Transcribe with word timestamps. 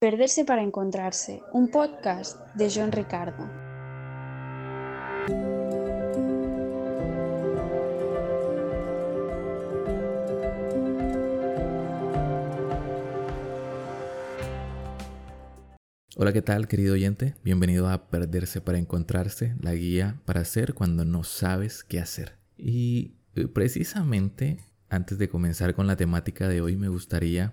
Perderse 0.00 0.44
para 0.44 0.62
encontrarse, 0.62 1.42
un 1.52 1.72
podcast 1.72 2.38
de 2.54 2.70
John 2.72 2.92
Ricardo. 2.92 3.50
Hola, 16.14 16.32
¿qué 16.32 16.42
tal 16.42 16.68
querido 16.68 16.94
oyente? 16.94 17.34
Bienvenido 17.42 17.88
a 17.88 18.08
Perderse 18.08 18.60
para 18.60 18.78
Encontrarse, 18.78 19.56
la 19.58 19.74
guía 19.74 20.20
para 20.24 20.42
hacer 20.42 20.74
cuando 20.74 21.04
no 21.04 21.24
sabes 21.24 21.82
qué 21.82 21.98
hacer. 21.98 22.36
Y 22.56 23.16
eh, 23.34 23.48
precisamente 23.48 24.60
antes 24.90 25.18
de 25.18 25.28
comenzar 25.28 25.74
con 25.74 25.88
la 25.88 25.96
temática 25.96 26.46
de 26.46 26.60
hoy 26.60 26.76
me 26.76 26.86
gustaría 26.86 27.52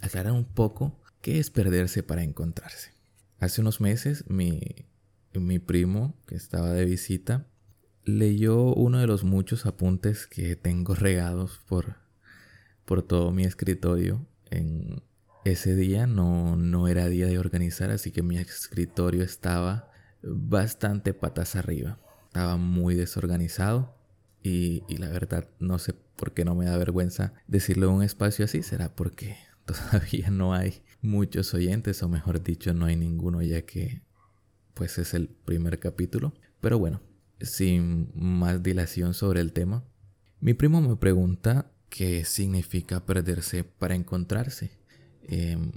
aclarar 0.00 0.32
un 0.32 0.46
poco 0.46 0.98
¿Qué 1.26 1.40
es 1.40 1.50
perderse 1.50 2.04
para 2.04 2.22
encontrarse? 2.22 2.92
Hace 3.40 3.60
unos 3.60 3.80
meses 3.80 4.22
mi, 4.28 4.60
mi 5.34 5.58
primo, 5.58 6.14
que 6.28 6.36
estaba 6.36 6.70
de 6.70 6.84
visita, 6.84 7.48
leyó 8.04 8.72
uno 8.72 9.00
de 9.00 9.08
los 9.08 9.24
muchos 9.24 9.66
apuntes 9.66 10.28
que 10.28 10.54
tengo 10.54 10.94
regados 10.94 11.58
por, 11.66 11.96
por 12.84 13.02
todo 13.02 13.32
mi 13.32 13.42
escritorio. 13.42 14.24
En 14.50 15.02
ese 15.44 15.74
día 15.74 16.06
no, 16.06 16.54
no 16.54 16.86
era 16.86 17.08
día 17.08 17.26
de 17.26 17.40
organizar, 17.40 17.90
así 17.90 18.12
que 18.12 18.22
mi 18.22 18.38
escritorio 18.38 19.24
estaba 19.24 19.90
bastante 20.22 21.12
patas 21.12 21.56
arriba. 21.56 21.98
Estaba 22.28 22.56
muy 22.56 22.94
desorganizado 22.94 23.96
y, 24.44 24.84
y 24.86 24.98
la 24.98 25.08
verdad 25.08 25.48
no 25.58 25.80
sé 25.80 25.92
por 25.92 26.34
qué 26.34 26.44
no 26.44 26.54
me 26.54 26.66
da 26.66 26.76
vergüenza 26.76 27.32
decirlo 27.48 27.88
en 27.88 27.94
un 27.94 28.02
espacio 28.04 28.44
así. 28.44 28.62
Será 28.62 28.94
porque 28.94 29.36
todavía 29.90 30.30
no 30.30 30.54
hay 30.54 30.82
muchos 31.02 31.52
oyentes, 31.54 32.02
o 32.02 32.08
mejor 32.08 32.42
dicho, 32.42 32.72
no 32.72 32.86
hay 32.86 32.96
ninguno 32.96 33.42
ya 33.42 33.62
que 33.62 34.02
pues 34.74 34.98
es 34.98 35.14
el 35.14 35.28
primer 35.28 35.78
capítulo. 35.78 36.34
Pero 36.60 36.78
bueno, 36.78 37.00
sin 37.40 38.10
más 38.14 38.62
dilación 38.62 39.14
sobre 39.14 39.40
el 39.40 39.52
tema, 39.52 39.84
mi 40.40 40.54
primo 40.54 40.80
me 40.80 40.96
pregunta 40.96 41.70
qué 41.88 42.24
significa 42.24 43.04
perderse 43.04 43.64
para 43.64 43.94
encontrarse. 43.94 44.70
Em, 45.22 45.72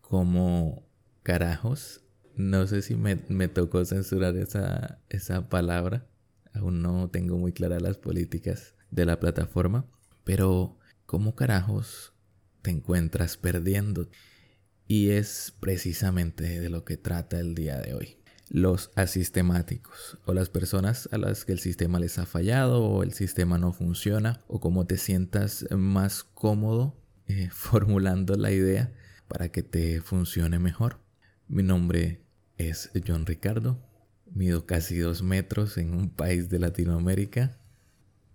como 0.00 0.86
carajos, 1.22 2.02
no 2.36 2.66
sé 2.66 2.82
si 2.82 2.96
me, 2.96 3.18
me 3.28 3.48
tocó 3.48 3.84
censurar 3.84 4.36
esa, 4.36 4.98
esa 5.08 5.48
palabra. 5.48 6.06
Aún 6.52 6.82
no 6.82 7.08
tengo 7.08 7.38
muy 7.38 7.52
claras 7.52 7.82
las 7.82 7.96
políticas 7.96 8.74
de 8.90 9.06
la 9.06 9.20
plataforma. 9.20 9.86
Pero, 10.24 10.78
¿cómo 11.06 11.34
carajos 11.36 12.12
te 12.62 12.70
encuentras 12.70 13.36
perdiendo? 13.36 14.08
Y 14.86 15.10
es 15.10 15.54
precisamente 15.60 16.60
de 16.60 16.68
lo 16.68 16.84
que 16.84 16.96
trata 16.96 17.38
el 17.38 17.54
día 17.54 17.78
de 17.78 17.94
hoy. 17.94 18.16
Los 18.48 18.90
asistemáticos 18.96 20.18
o 20.24 20.34
las 20.34 20.48
personas 20.48 21.08
a 21.12 21.18
las 21.18 21.44
que 21.44 21.52
el 21.52 21.60
sistema 21.60 22.00
les 22.00 22.18
ha 22.18 22.26
fallado 22.26 22.82
o 22.82 23.04
el 23.04 23.12
sistema 23.12 23.58
no 23.58 23.72
funciona 23.72 24.40
o 24.48 24.58
cómo 24.58 24.86
te 24.86 24.96
sientas 24.96 25.64
más 25.70 26.24
cómodo 26.24 26.96
eh, 27.28 27.48
formulando 27.52 28.34
la 28.34 28.50
idea 28.50 28.92
para 29.28 29.50
que 29.50 29.62
te 29.62 30.00
funcione 30.00 30.58
mejor. 30.58 30.98
Mi 31.46 31.62
nombre 31.62 32.24
es 32.58 32.90
John 33.06 33.26
Ricardo. 33.26 33.80
Mido 34.32 34.66
casi 34.66 34.98
dos 34.98 35.22
metros 35.22 35.78
en 35.78 35.94
un 35.94 36.10
país 36.10 36.48
de 36.48 36.58
Latinoamérica. 36.58 37.58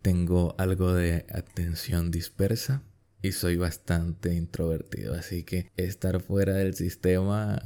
Tengo 0.01 0.55
algo 0.57 0.93
de 0.93 1.25
atención 1.29 2.11
dispersa 2.11 2.83
y 3.25 3.31
soy 3.31 3.57
bastante 3.57 4.35
introvertido, 4.35 5.15
así 5.15 5.43
que 5.43 5.71
estar 5.77 6.21
fuera 6.21 6.53
del 6.53 6.75
sistema 6.75 7.59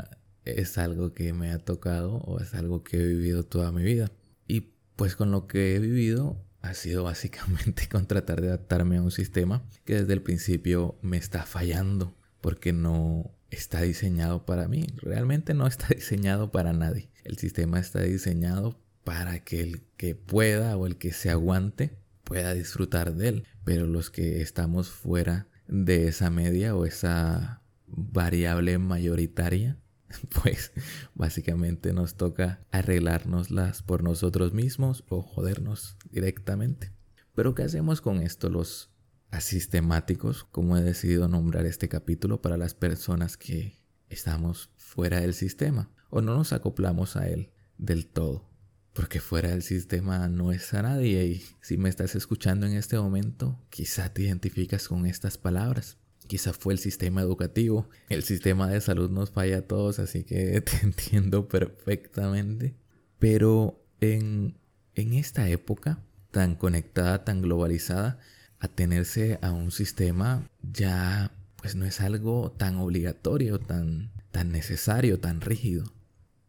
es 0.45 0.77
algo 0.77 1.13
que 1.13 1.33
me 1.33 1.51
ha 1.51 1.59
tocado 1.59 2.15
o 2.19 2.39
es 2.39 2.53
algo 2.53 2.83
que 2.83 2.97
he 2.97 3.05
vivido 3.05 3.43
toda 3.43 3.71
mi 3.71 3.83
vida. 3.83 4.09
Y 4.47 4.71
pues 4.95 5.17
con 5.17 5.31
lo 5.31 5.47
que 5.47 5.75
he 5.75 5.79
vivido 5.79 6.41
ha 6.61 6.73
sido 6.73 7.03
básicamente 7.03 7.87
con 7.91 8.07
tratar 8.07 8.41
de 8.41 8.47
adaptarme 8.47 8.97
a 8.97 9.01
un 9.01 9.11
sistema 9.11 9.63
que 9.83 9.95
desde 9.95 10.13
el 10.13 10.21
principio 10.21 10.97
me 11.01 11.17
está 11.17 11.45
fallando 11.45 12.15
porque 12.39 12.71
no 12.71 13.29
está 13.51 13.81
diseñado 13.81 14.45
para 14.45 14.69
mí. 14.69 14.87
Realmente 14.95 15.53
no 15.53 15.67
está 15.67 15.87
diseñado 15.93 16.51
para 16.51 16.71
nadie. 16.71 17.09
El 17.25 17.37
sistema 17.37 17.79
está 17.79 18.01
diseñado 18.01 18.79
para 19.03 19.43
que 19.43 19.61
el 19.61 19.81
que 19.97 20.15
pueda 20.15 20.77
o 20.77 20.87
el 20.87 20.97
que 20.97 21.11
se 21.11 21.29
aguante 21.29 21.97
pueda 22.29 22.53
disfrutar 22.53 23.15
de 23.15 23.27
él. 23.27 23.47
Pero 23.65 23.87
los 23.87 24.09
que 24.09 24.41
estamos 24.41 24.89
fuera 24.89 25.47
de 25.67 26.07
esa 26.07 26.29
media 26.29 26.75
o 26.75 26.85
esa 26.85 27.61
variable 27.87 28.77
mayoritaria, 28.77 29.77
pues 30.41 30.71
básicamente 31.15 31.91
nos 31.91 32.15
toca 32.15 32.61
arreglárnoslas 32.71 33.83
por 33.83 34.03
nosotros 34.03 34.53
mismos 34.53 35.03
o 35.09 35.21
jodernos 35.21 35.97
directamente. 36.09 36.93
Pero 37.35 37.55
¿qué 37.55 37.63
hacemos 37.63 37.99
con 37.99 38.21
esto 38.21 38.49
los 38.49 38.91
asistemáticos? 39.31 40.43
Como 40.43 40.77
he 40.77 40.81
decidido 40.81 41.27
nombrar 41.27 41.65
este 41.65 41.89
capítulo 41.89 42.41
para 42.41 42.57
las 42.57 42.75
personas 42.75 43.37
que 43.37 43.81
estamos 44.09 44.69
fuera 44.77 45.19
del 45.19 45.33
sistema 45.33 45.91
o 46.09 46.21
no 46.21 46.35
nos 46.35 46.53
acoplamos 46.53 47.15
a 47.15 47.27
él 47.27 47.51
del 47.77 48.07
todo 48.07 48.49
porque 48.93 49.19
fuera 49.19 49.49
del 49.49 49.63
sistema 49.63 50.27
no 50.27 50.51
es 50.51 50.73
a 50.73 50.81
nadie 50.81 51.25
y 51.25 51.45
si 51.61 51.77
me 51.77 51.89
estás 51.89 52.15
escuchando 52.15 52.65
en 52.65 52.73
este 52.73 52.97
momento, 52.97 53.59
quizá 53.69 54.13
te 54.13 54.23
identificas 54.23 54.87
con 54.87 55.05
estas 55.05 55.37
palabras. 55.37 55.97
Quizá 56.27 56.53
fue 56.53 56.73
el 56.73 56.79
sistema 56.79 57.21
educativo, 57.21 57.89
el 58.09 58.23
sistema 58.23 58.69
de 58.69 58.81
salud 58.81 59.09
nos 59.09 59.31
falla 59.31 59.59
a 59.59 59.61
todos, 59.61 59.99
así 59.99 60.23
que 60.23 60.61
te 60.61 60.77
entiendo 60.83 61.47
perfectamente. 61.47 62.75
Pero 63.17 63.83
en, 63.99 64.57
en 64.95 65.13
esta 65.13 65.49
época 65.49 66.03
tan 66.31 66.55
conectada, 66.55 67.23
tan 67.23 67.41
globalizada, 67.41 68.19
atenerse 68.59 69.39
a 69.41 69.51
un 69.51 69.71
sistema 69.71 70.47
ya 70.61 71.31
pues 71.61 71.75
no 71.75 71.85
es 71.85 71.99
algo 72.01 72.51
tan 72.57 72.77
obligatorio, 72.77 73.59
tan, 73.59 74.11
tan 74.31 74.51
necesario, 74.51 75.19
tan 75.19 75.41
rígido. 75.41 75.91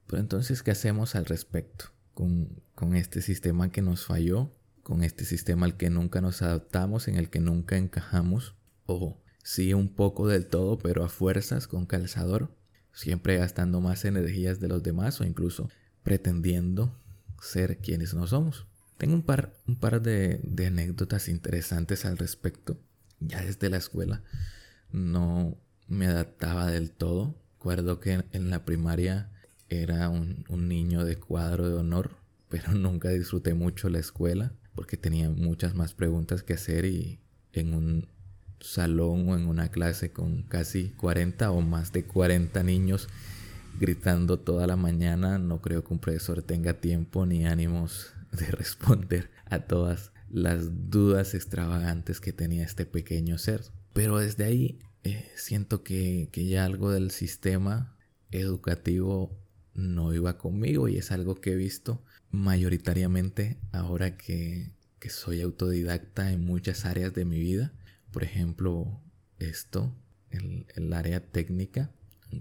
Pero 0.07 0.21
entonces, 0.21 0.63
¿qué 0.63 0.71
hacemos 0.71 1.15
al 1.15 1.25
respecto? 1.25 1.87
Con, 2.75 2.97
este 2.97 3.23
sistema 3.23 3.71
que 3.71 3.83
nos 3.83 4.05
falló, 4.05 4.53
con 4.83 5.03
este 5.03 5.25
sistema 5.25 5.67
al 5.67 5.77
que 5.77 5.91
nunca 5.91 6.21
nos 6.21 6.43
adaptamos, 6.43 7.09
en 7.09 7.17
el 7.17 7.31
que 7.31 7.41
nunca 7.41 7.77
encajamos, 7.77 8.55
o 8.87 9.19
sí 9.43 9.73
un 9.73 9.89
poco 9.89 10.29
del 10.29 10.47
todo, 10.47 10.79
pero 10.79 11.05
a 11.05 11.09
fuerzas 11.09 11.67
con 11.67 11.87
calzador, 11.87 12.55
siempre 12.93 13.37
gastando 13.37 13.81
más 13.81 14.05
energías 14.05 14.61
de 14.61 14.69
los 14.69 14.83
demás 14.83 15.21
o 15.21 15.25
incluso 15.25 15.71
pretendiendo 16.03 16.99
ser 17.41 17.79
quienes 17.79 18.15
no 18.15 18.27
somos. 18.27 18.67
Tengo 18.99 19.15
un 19.15 19.23
par, 19.23 19.55
un 19.67 19.77
par 19.77 20.03
de, 20.03 20.41
anécdotas 20.67 21.29
interesantes 21.29 22.05
al 22.05 22.19
respecto. 22.19 22.79
Ya 23.21 23.43
desde 23.43 23.71
la 23.71 23.79
escuela 23.79 24.23
no 24.93 25.57
me 25.87 26.07
adaptaba 26.07 26.67
del 26.71 26.91
todo. 26.91 27.35
Recuerdo 27.55 28.01
que 28.01 28.25
en 28.33 28.51
la 28.51 28.65
primaria 28.65 29.31
era 29.71 30.09
un, 30.09 30.45
niño 30.51 31.05
de 31.05 31.17
cuadro 31.17 31.69
de 31.69 31.75
honor, 31.77 32.11
pero 32.49 32.73
nunca 32.73 33.09
disfruté 33.09 33.55
mucho 33.55 33.89
la 33.89 34.01
escuela 34.01 34.53
porque 34.75 34.97
tenía 34.97 35.31
muchas 35.31 35.75
más 35.75 35.95
preguntas 35.95 36.43
que 36.43 36.55
hacer 36.55 36.85
y 36.85 37.21
en 37.53 37.75
un 37.75 38.09
salón 38.61 39.29
o 39.29 39.37
en 39.37 39.47
una 39.47 39.71
clase 39.71 40.13
con 40.13 40.43
casi 40.43 40.91
40 40.91 41.51
o 41.51 41.61
más 41.61 41.93
de 41.93 42.05
40 42.05 42.63
niños 42.63 43.09
gritando 43.79 44.39
toda 44.39 44.67
la 44.67 44.77
mañana, 44.77 45.39
no 45.39 45.61
creo 45.61 45.85
que 45.85 45.93
un 45.95 46.01
profesor 46.01 46.43
tenga 46.43 46.75
tiempo 46.75 47.25
ni 47.27 47.47
ánimos 47.47 48.13
de 48.33 48.47
responder 48.47 49.31
a 49.47 49.61
todas 49.61 50.13
las 50.29 50.91
dudas 50.91 51.35
extravagantes 51.35 52.21
que 52.21 52.33
tenía 52.33 52.65
este 52.65 52.87
pequeño 52.87 53.39
ser. 53.39 53.63
Pero 53.93 54.19
desde 54.19 54.45
ahí 54.45 54.79
eh, 55.03 55.29
siento 55.35 55.83
que, 55.83 56.29
que 56.31 56.47
ya 56.47 56.65
algo 56.65 56.91
del 56.91 57.11
sistema 57.11 57.97
educativo 58.31 59.40
no 59.75 60.13
iba 60.15 60.39
conmigo 60.39 60.89
y 60.89 60.97
es 60.97 61.11
algo 61.13 61.41
que 61.41 61.53
he 61.53 61.57
visto 61.57 62.03
mayoritariamente 62.31 63.59
ahora 63.73 64.17
que, 64.17 64.73
soy 65.09 65.41
autodidacta 65.41 66.31
en 66.31 66.45
muchas 66.45 66.85
áreas 66.85 67.15
de 67.15 67.25
mi 67.25 67.39
vida. 67.39 67.73
Por 68.13 68.23
ejemplo, 68.23 69.01
esto, 69.39 69.95
el, 70.31 70.93
área 70.93 71.21
técnica, 71.21 71.91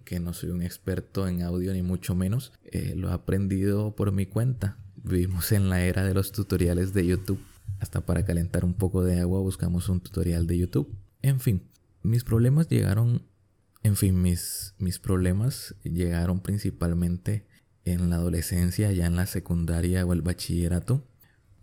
que 0.04 0.20
no 0.20 0.34
soy 0.34 0.50
un 0.50 0.62
experto 0.62 1.28
en 1.28 1.42
audio 1.42 1.74
ni 1.74 1.82
mucho 1.82 2.16
menos, 2.16 2.52
eh, 2.66 2.94
lo 2.96 3.10
he 3.10 3.14
aprendido 3.14 3.96
por 3.96 4.12
mi 4.12 4.26
cuenta. 4.26 4.78
Vivimos 4.98 5.54
en 5.54 5.70
la 5.70 5.82
era 5.82 6.04
de 6.04 6.14
los 6.14 6.34
tutoriales 6.34 6.94
de 6.94 7.08
YouTube. 7.08 7.40
Hasta 7.80 8.06
para 8.06 8.26
calentar 8.26 8.66
un 8.66 8.74
poco 8.74 9.04
de 9.04 9.22
agua 9.22 9.40
buscamos 9.40 9.88
un 9.88 10.02
tutorial 10.02 10.46
de 10.46 10.58
YouTube. 10.58 10.94
En 11.22 11.40
fin, 11.40 11.64
mis 12.04 12.26
problemas 12.26 12.68
llegaron 12.68 13.24
en 13.84 13.96
fin, 13.96 14.22
mis, 14.22 14.74
mis 14.78 15.00
problemas 15.00 15.76
llegaron 15.84 16.42
principalmente 16.42 17.46
en 17.86 18.10
la 18.10 18.18
adolescencia, 18.18 18.92
ya 18.92 19.06
en 19.06 19.16
la 19.16 19.26
secundaria 19.26 20.06
o 20.06 20.14
el 20.14 20.22
bachillerato, 20.22 21.06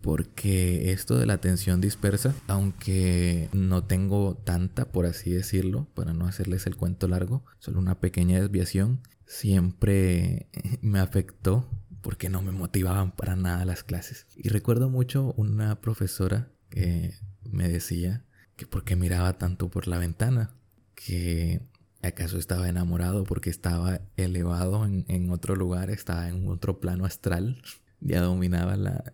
porque 0.01 0.91
esto 0.91 1.17
de 1.17 1.25
la 1.25 1.33
atención 1.33 1.81
dispersa, 1.81 2.33
aunque 2.47 3.49
no 3.53 3.83
tengo 3.83 4.35
tanta, 4.35 4.91
por 4.91 5.05
así 5.05 5.31
decirlo, 5.31 5.87
para 5.93 6.13
no 6.13 6.27
hacerles 6.27 6.67
el 6.67 6.75
cuento 6.75 7.07
largo, 7.07 7.43
solo 7.59 7.79
una 7.79 7.99
pequeña 7.99 8.39
desviación, 8.39 9.01
siempre 9.25 10.47
me 10.81 10.99
afectó 10.99 11.69
porque 12.01 12.29
no 12.29 12.41
me 12.41 12.51
motivaban 12.51 13.11
para 13.11 13.35
nada 13.35 13.65
las 13.65 13.83
clases. 13.83 14.27
Y 14.35 14.49
recuerdo 14.49 14.89
mucho 14.89 15.33
una 15.35 15.81
profesora 15.81 16.51
que 16.69 17.13
me 17.43 17.67
decía 17.67 18.23
que 18.55 18.65
porque 18.65 18.95
miraba 18.95 19.33
tanto 19.37 19.69
por 19.69 19.87
la 19.87 19.97
ventana, 19.97 20.51
que 20.95 21.61
acaso 22.07 22.37
estaba 22.37 22.67
enamorado 22.67 23.23
porque 23.23 23.49
estaba 23.49 24.01
elevado 24.15 24.85
en, 24.85 25.29
otro 25.29 25.55
lugar, 25.55 25.89
estaba 25.89 26.29
en 26.29 26.47
otro 26.47 26.79
plano 26.79 27.05
astral, 27.05 27.61
ya 27.99 28.21
dominaba 28.21 28.75
la, 28.77 29.13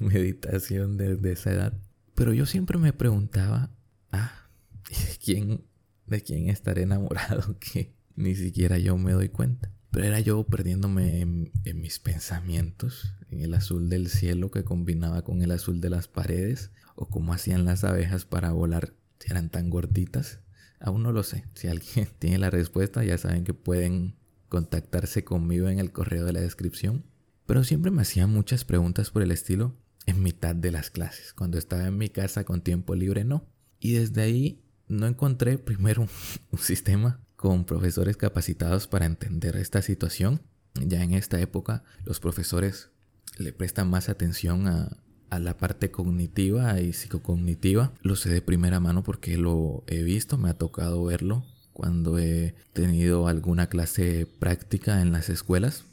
meditación 0.00 0.96
desde 0.96 1.32
esa 1.32 1.52
edad. 1.52 1.72
Pero 2.14 2.32
yo 2.32 2.46
siempre 2.46 2.78
me 2.78 2.92
preguntaba, 2.92 3.70
ah, 4.10 4.48
¿de 4.88 5.16
quién, 5.24 5.64
de 6.06 6.22
quién 6.22 6.48
estaré 6.48 6.82
enamorado? 6.82 7.56
Que 7.60 7.94
ni 8.16 8.34
siquiera 8.34 8.78
yo 8.78 8.96
me 8.96 9.12
doy 9.12 9.28
cuenta. 9.28 9.70
Pero 9.92 10.06
era 10.06 10.20
yo 10.20 10.44
perdiéndome 10.44 11.20
en, 11.20 11.52
mis 11.74 11.98
pensamientos, 11.98 13.14
en 13.30 13.42
el 13.42 13.52
azul 13.52 13.90
del 13.90 14.08
cielo 14.08 14.50
que 14.50 14.64
combinaba 14.64 15.22
con 15.22 15.42
el 15.42 15.50
azul 15.50 15.82
de 15.82 15.90
las 15.90 16.08
paredes, 16.08 16.70
o 16.94 17.08
cómo 17.08 17.34
hacían 17.34 17.66
las 17.66 17.84
abejas 17.84 18.24
para 18.24 18.52
volar 18.52 18.94
si 19.18 19.30
eran 19.30 19.50
tan 19.50 19.68
gorditas. 19.68 20.40
Aún 20.82 21.04
no 21.04 21.12
lo 21.12 21.22
sé. 21.22 21.44
Si 21.54 21.68
alguien 21.68 22.08
tiene 22.18 22.38
la 22.38 22.50
respuesta, 22.50 23.04
ya 23.04 23.16
saben 23.16 23.44
que 23.44 23.54
pueden 23.54 24.16
contactarse 24.48 25.24
conmigo 25.24 25.68
en 25.68 25.78
el 25.78 25.92
correo 25.92 26.26
de 26.26 26.32
la 26.32 26.40
descripción. 26.40 27.04
Pero 27.46 27.64
siempre 27.64 27.90
me 27.90 28.02
hacían 28.02 28.30
muchas 28.30 28.64
preguntas 28.64 29.10
por 29.10 29.22
el 29.22 29.30
estilo 29.30 29.76
en 30.06 30.22
mitad 30.22 30.54
de 30.54 30.72
las 30.72 30.90
clases. 30.90 31.32
Cuando 31.32 31.58
estaba 31.58 31.86
en 31.86 31.96
mi 31.96 32.08
casa 32.08 32.44
con 32.44 32.60
tiempo 32.60 32.94
libre, 32.94 33.24
no. 33.24 33.46
Y 33.78 33.92
desde 33.92 34.22
ahí 34.22 34.64
no 34.88 35.06
encontré 35.06 35.58
primero 35.58 36.06
un 36.50 36.58
sistema 36.58 37.20
con 37.36 37.64
profesores 37.64 38.16
capacitados 38.16 38.88
para 38.88 39.06
entender 39.06 39.56
esta 39.56 39.82
situación. 39.82 40.42
Ya 40.74 41.02
en 41.02 41.12
esta 41.14 41.40
época 41.40 41.84
los 42.04 42.18
profesores 42.18 42.90
le 43.38 43.52
prestan 43.52 43.88
más 43.88 44.08
atención 44.08 44.66
a, 44.68 45.02
la 45.38 45.56
parte 45.56 45.90
cognitiva 45.90 46.80
y 46.80 46.92
psicocognitiva. 46.92 47.92
Lo 48.02 48.16
sé 48.16 48.30
de 48.30 48.42
primera 48.42 48.80
mano 48.80 49.02
porque 49.02 49.36
lo 49.36 49.84
he 49.86 50.02
visto, 50.02 50.38
me 50.38 50.50
ha 50.50 50.54
tocado 50.54 51.04
verlo 51.04 51.44
cuando 51.72 52.18
he 52.18 52.54
tenido 52.72 53.28
alguna 53.28 53.68
clase 53.68 54.26
práctica 54.38 55.00
en 55.00 55.12
las 55.12 55.28
escuelas. 55.28 55.84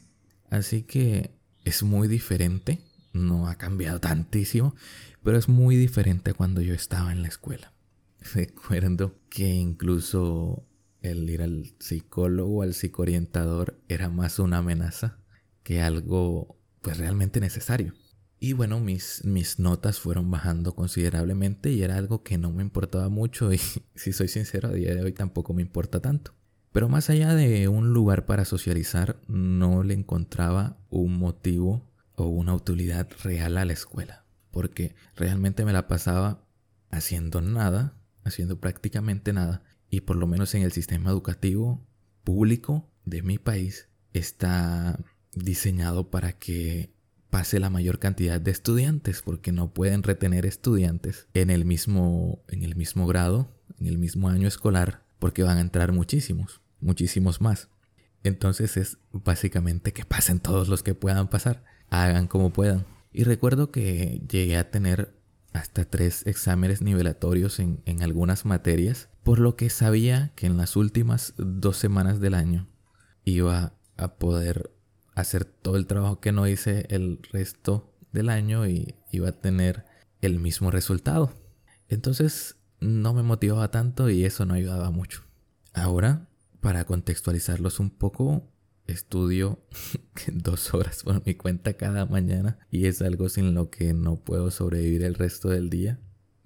Así 0.49 0.83
que 0.83 1.31
es 1.63 1.83
muy 1.83 2.07
diferente, 2.07 2.79
no 3.13 3.47
ha 3.47 3.55
cambiado 3.55 3.99
tantísimo, 3.99 4.75
pero 5.23 5.37
es 5.37 5.47
muy 5.47 5.75
diferente 5.75 6.33
cuando 6.33 6.61
yo 6.61 6.73
estaba 6.73 7.11
en 7.11 7.21
la 7.21 7.27
escuela. 7.27 7.73
Recuerdo 8.33 9.15
que 9.29 9.47
incluso 9.47 10.65
el 11.01 11.29
ir 11.29 11.41
al 11.41 11.73
psicólogo, 11.79 12.61
al 12.61 12.73
psicoorientador, 12.73 13.79
era 13.87 14.09
más 14.09 14.39
una 14.39 14.57
amenaza 14.57 15.17
que 15.63 15.81
algo 15.81 16.57
pues 16.81 16.97
realmente 16.97 17.39
necesario. 17.39 17.93
Y 18.39 18.53
bueno, 18.53 18.79
mis, 18.79 19.25
mis 19.25 19.59
notas 19.59 19.99
fueron 19.99 20.31
bajando 20.31 20.73
considerablemente 20.73 21.71
y 21.71 21.83
era 21.83 21.97
algo 21.97 22.23
que 22.23 22.37
no 22.37 22.51
me 22.51 22.63
importaba 22.63 23.09
mucho 23.09 23.51
y 23.51 23.59
si 23.95 24.13
soy 24.13 24.29
sincero, 24.29 24.69
a 24.69 24.73
día 24.73 24.95
de 24.95 25.03
hoy 25.03 25.11
tampoco 25.11 25.53
me 25.53 25.61
importa 25.61 25.99
tanto. 25.99 26.33
Pero 26.71 26.87
más 26.87 27.09
allá 27.09 27.33
de 27.33 27.67
un 27.67 27.93
lugar 27.93 28.25
para 28.25 28.45
socializar, 28.45 29.19
no 29.27 29.83
le 29.83 29.95
encontraba 29.95 30.77
un 30.89 31.17
motivo 31.17 31.89
o 32.15 32.27
una 32.27 32.53
utilidad 32.53 33.09
real 33.23 33.57
a 33.57 33.65
la 33.65 33.73
escuela. 33.73 34.25
Porque 34.51 34.95
realmente 35.15 35.65
me 35.65 35.73
la 35.73 35.87
pasaba 35.87 36.45
haciendo 36.91 37.41
nada, 37.41 37.97
haciendo 38.23 38.59
prácticamente 38.59 39.33
nada, 39.33 39.63
y 39.89 40.01
por 40.01 40.15
lo 40.15 40.27
menos 40.27 40.53
en 40.53 40.61
el 40.61 40.71
sistema 40.71 41.09
educativo 41.09 41.85
público 42.23 42.89
de 43.05 43.23
mi 43.23 43.39
país 43.39 43.89
está 44.13 44.99
diseñado 45.33 46.09
para 46.09 46.33
que 46.33 46.93
pase 47.29 47.59
la 47.59 47.69
mayor 47.69 47.99
cantidad 47.99 48.41
de 48.41 48.51
estudiantes 48.51 49.21
porque 49.21 49.51
no 49.51 49.73
pueden 49.73 50.03
retener 50.03 50.45
estudiantes 50.45 51.27
en 51.33 51.49
el 51.49 51.65
mismo 51.65 52.43
en 52.47 52.63
el 52.63 52.75
mismo 52.75 53.07
grado, 53.07 53.53
en 53.79 53.87
el 53.87 53.97
mismo 53.97 54.29
año 54.29 54.47
escolar 54.47 55.03
porque 55.19 55.43
van 55.43 55.57
a 55.57 55.61
entrar 55.61 55.91
muchísimos, 55.91 56.61
muchísimos 56.79 57.41
más. 57.41 57.69
Entonces 58.23 58.77
es 58.77 58.97
básicamente 59.11 59.93
que 59.93 60.05
pasen 60.05 60.39
todos 60.39 60.67
los 60.67 60.83
que 60.83 60.95
puedan 60.95 61.29
pasar, 61.29 61.63
hagan 61.89 62.27
como 62.27 62.51
puedan. 62.51 62.85
Y 63.11 63.23
recuerdo 63.23 63.71
que 63.71 64.21
llegué 64.29 64.57
a 64.57 64.71
tener 64.71 65.13
hasta 65.53 65.85
tres 65.85 66.25
exámenes 66.27 66.81
nivelatorios 66.81 67.59
en, 67.59 67.81
en 67.85 68.03
algunas 68.03 68.45
materias 68.45 69.09
por 69.23 69.39
lo 69.39 69.55
que 69.55 69.69
sabía 69.69 70.31
que 70.35 70.47
en 70.47 70.57
las 70.57 70.75
últimas 70.75 71.33
dos 71.37 71.77
semanas 71.77 72.19
del 72.19 72.33
año 72.33 72.67
iba 73.25 73.73
a 73.97 74.15
poder 74.15 74.71
hacer 75.19 75.45
todo 75.45 75.75
el 75.77 75.87
trabajo 75.87 76.19
que 76.19 76.31
no 76.31 76.47
hice 76.47 76.85
el 76.89 77.19
resto 77.31 77.93
del 78.11 78.29
año 78.29 78.67
y 78.67 78.95
iba 79.11 79.29
a 79.29 79.39
tener 79.39 79.85
el 80.21 80.39
mismo 80.39 80.71
resultado. 80.71 81.33
Entonces 81.87 82.57
no 82.79 83.13
me 83.13 83.23
motivaba 83.23 83.71
tanto 83.71 84.09
y 84.09 84.25
eso 84.25 84.45
no 84.45 84.53
ayudaba 84.53 84.91
mucho. 84.91 85.23
Ahora, 85.73 86.29
para 86.61 86.85
contextualizarlos 86.85 87.79
un 87.79 87.89
poco, 87.89 88.51
estudio 88.87 89.59
dos 90.31 90.73
horas 90.73 91.03
por 91.03 91.25
mi 91.25 91.35
cuenta 91.35 91.73
cada 91.73 92.05
mañana 92.05 92.59
y 92.71 92.85
es 92.85 93.01
algo 93.01 93.29
sin 93.29 93.53
lo 93.53 93.69
que 93.69 93.93
no 93.93 94.17
puedo 94.17 94.51
sobrevivir 94.51 95.03
el 95.03 95.15
resto 95.15 95.49
del 95.49 95.69
día 95.69 95.99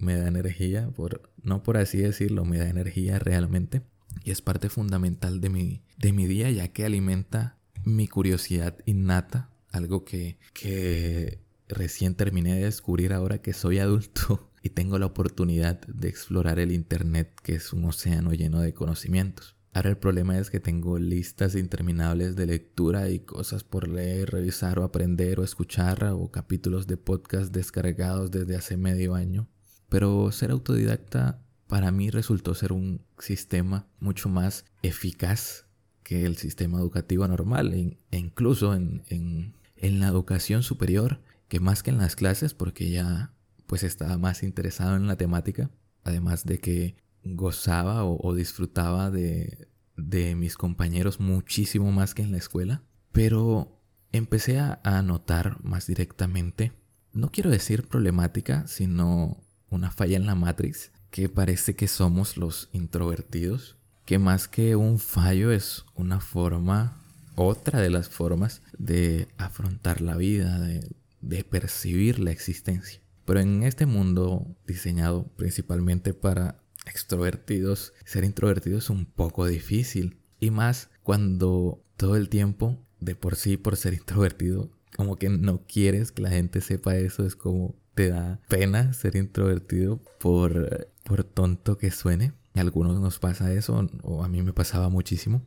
me 0.04 0.18
da 0.18 0.28
energía, 0.28 0.90
por, 0.90 1.32
no 1.42 1.64
por 1.64 1.78
así 1.78 1.98
decirlo, 1.98 2.46
me 2.46 2.58
da 2.58 2.70
energía 2.70 3.20
realmente. 3.20 3.82
Y 4.24 4.32
es 4.32 4.42
parte 4.42 4.70
fundamental 4.70 5.42
de 5.42 5.50
mi, 5.50 5.82
de 5.98 6.14
mi 6.14 6.28
día, 6.28 6.52
ya 6.52 6.68
que 6.68 6.86
alimenta 6.86 7.58
mi 7.86 8.08
curiosidad 8.08 8.78
innata, 8.86 9.50
algo 9.70 10.06
que, 10.06 10.38
que 10.54 11.40
recién 11.68 12.16
terminé 12.16 12.56
de 12.56 12.66
descubrir 12.66 13.14
ahora 13.14 13.42
que 13.42 13.54
soy 13.54 13.80
adulto 13.80 14.52
y 14.62 14.70
tengo 14.70 14.98
la 15.00 15.08
oportunidad 15.08 15.82
de 15.88 16.10
explorar 16.10 16.60
el 16.60 16.72
Internet, 16.72 17.34
que 17.42 17.56
es 17.56 17.74
un 17.74 17.86
océano 17.86 18.34
lleno 18.34 18.60
de 18.60 18.74
conocimientos. 18.74 19.56
Ahora 19.74 19.90
el 19.90 19.98
problema 19.98 20.38
es 20.38 20.52
que 20.52 20.60
tengo 20.60 21.00
listas 21.00 21.56
interminables 21.56 22.36
de 22.36 22.46
lectura 22.46 23.10
y 23.10 23.22
cosas 23.22 23.64
por 23.64 23.88
leer, 23.88 24.30
revisar 24.30 24.78
o 24.78 24.84
aprender 24.84 25.40
o 25.40 25.44
escuchar 25.44 26.04
o 26.14 26.30
capítulos 26.30 26.86
de 26.86 26.98
podcast 26.98 27.52
descargados 27.52 28.30
desde 28.30 28.56
hace 28.56 28.78
medio 28.78 29.16
año 29.16 29.48
pero 29.94 30.32
ser 30.32 30.50
autodidacta 30.50 31.46
para 31.68 31.92
mí 31.92 32.10
resultó 32.10 32.56
ser 32.56 32.74
un 32.74 33.06
sistema 33.20 33.86
mucho 34.00 34.28
más 34.28 34.66
eficaz 34.82 35.68
que 36.04 36.26
el 36.26 36.38
sistema 36.38 36.80
educativo 36.80 37.28
normal 37.28 37.74
e 37.74 38.18
incluso 38.18 38.76
en, 38.76 39.04
en, 39.10 40.00
la 40.00 40.08
educación 40.08 40.64
superior 40.64 41.22
que 41.48 41.60
más 41.60 41.84
que 41.84 41.92
en 41.92 41.98
las 41.98 42.16
clases 42.16 42.54
porque 42.54 42.90
ya 42.90 43.34
pues 43.68 43.84
estaba 43.84 44.18
más 44.18 44.44
interesado 44.44 44.96
en 44.96 45.08
la 45.08 45.18
temática 45.18 45.70
además 46.04 46.46
de 46.46 46.60
que 46.60 46.96
gozaba 47.24 48.04
o, 48.06 48.36
disfrutaba 48.36 49.10
de, 49.10 49.68
de, 49.96 50.36
mis 50.36 50.58
compañeros 50.58 51.20
muchísimo 51.20 51.92
más 51.92 52.14
que 52.14 52.22
en 52.22 52.34
la 52.34 52.38
escuela. 52.38 52.84
Pero 53.14 53.80
empecé 54.12 54.60
a, 54.60 55.02
notar 55.02 55.64
más 55.64 55.88
directamente 55.88 56.74
no 57.14 57.30
quiero 57.30 57.52
decir 57.52 57.88
problemática 57.88 58.68
sino 58.68 59.44
una 59.70 59.92
falla 59.92 60.18
en 60.18 60.26
la 60.26 60.36
Matrix 60.36 60.92
que 61.14 61.30
parece 61.30 61.76
que 61.76 61.88
somos 61.88 62.38
los 62.38 62.70
introvertidos, 62.74 63.78
que 64.06 64.20
más 64.20 64.48
que 64.48 64.76
un 64.76 65.00
fallo 65.00 65.52
es 65.52 65.86
una 65.96 66.20
forma, 66.20 67.02
otra 67.36 67.82
de 67.82 67.90
las 67.90 68.10
formas 68.10 68.62
de 68.78 69.28
afrontar 69.38 70.02
la 70.02 70.18
vida, 70.18 70.60
de, 70.60 70.88
de 71.22 71.44
percibir 71.44 72.20
la 72.20 72.32
existencia. 72.32 73.00
Pero 73.26 73.40
en 73.40 73.64
este 73.64 73.86
mundo 73.86 74.46
diseñado 74.68 75.26
principalmente 75.38 76.14
para 76.14 76.60
extrovertidos, 76.86 77.94
ser 78.06 78.24
introvertido 78.24 78.78
es 78.78 78.90
un 78.90 79.06
poco 79.06 79.46
difícil. 79.46 80.18
Y 80.40 80.52
más 80.52 80.90
cuando 81.04 81.82
todo 81.96 82.18
el 82.18 82.30
tiempo, 82.30 82.78
de 83.00 83.16
por 83.16 83.36
sí, 83.36 83.58
por 83.58 83.78
ser 83.78 83.94
introvertido, 83.94 84.70
como 84.96 85.16
que 85.16 85.30
no 85.30 85.66
quieres 85.66 86.12
que 86.12 86.22
la 86.22 86.30
gente 86.30 86.62
sepa 86.62 86.98
eso, 86.98 87.26
es 87.26 87.36
como 87.36 87.76
te 87.96 88.10
da 88.10 88.40
pena 88.50 88.94
ser 88.94 89.16
introvertido 89.16 90.02
por, 90.20 90.90
por 91.04 91.24
tonto 91.24 91.78
que 91.78 91.92
suene. 91.92 92.34
A 92.56 92.62
algunos 92.62 93.00
nos 93.00 93.20
pasa 93.20 93.52
eso, 93.54 93.88
o 94.04 94.24
a 94.24 94.28
mí 94.28 94.42
me 94.42 94.54
pasaba 94.54 94.90
muchísimo. 94.90 95.44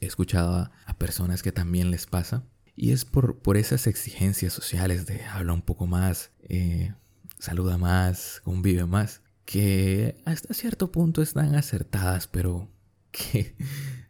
He 0.00 0.06
escuchado 0.06 0.70
a, 0.86 0.98
personas 0.98 1.42
que 1.42 1.52
también 1.52 1.90
les 1.90 2.06
pasa. 2.06 2.44
Y 2.76 2.92
es 2.92 3.04
por, 3.04 3.38
por 3.38 3.56
esas 3.56 3.86
exigencias 3.86 4.52
sociales 4.52 5.06
de 5.06 5.24
habla 5.24 5.52
un 5.52 5.62
poco 5.62 5.86
más, 5.86 6.30
eh, 6.42 6.94
saluda 7.38 7.78
más, 7.78 8.40
convive 8.44 8.86
más, 8.86 9.22
que 9.44 10.20
hasta 10.24 10.54
cierto 10.54 10.92
punto 10.92 11.22
están 11.22 11.54
acertadas, 11.54 12.26
pero 12.26 12.70
que 13.10 13.56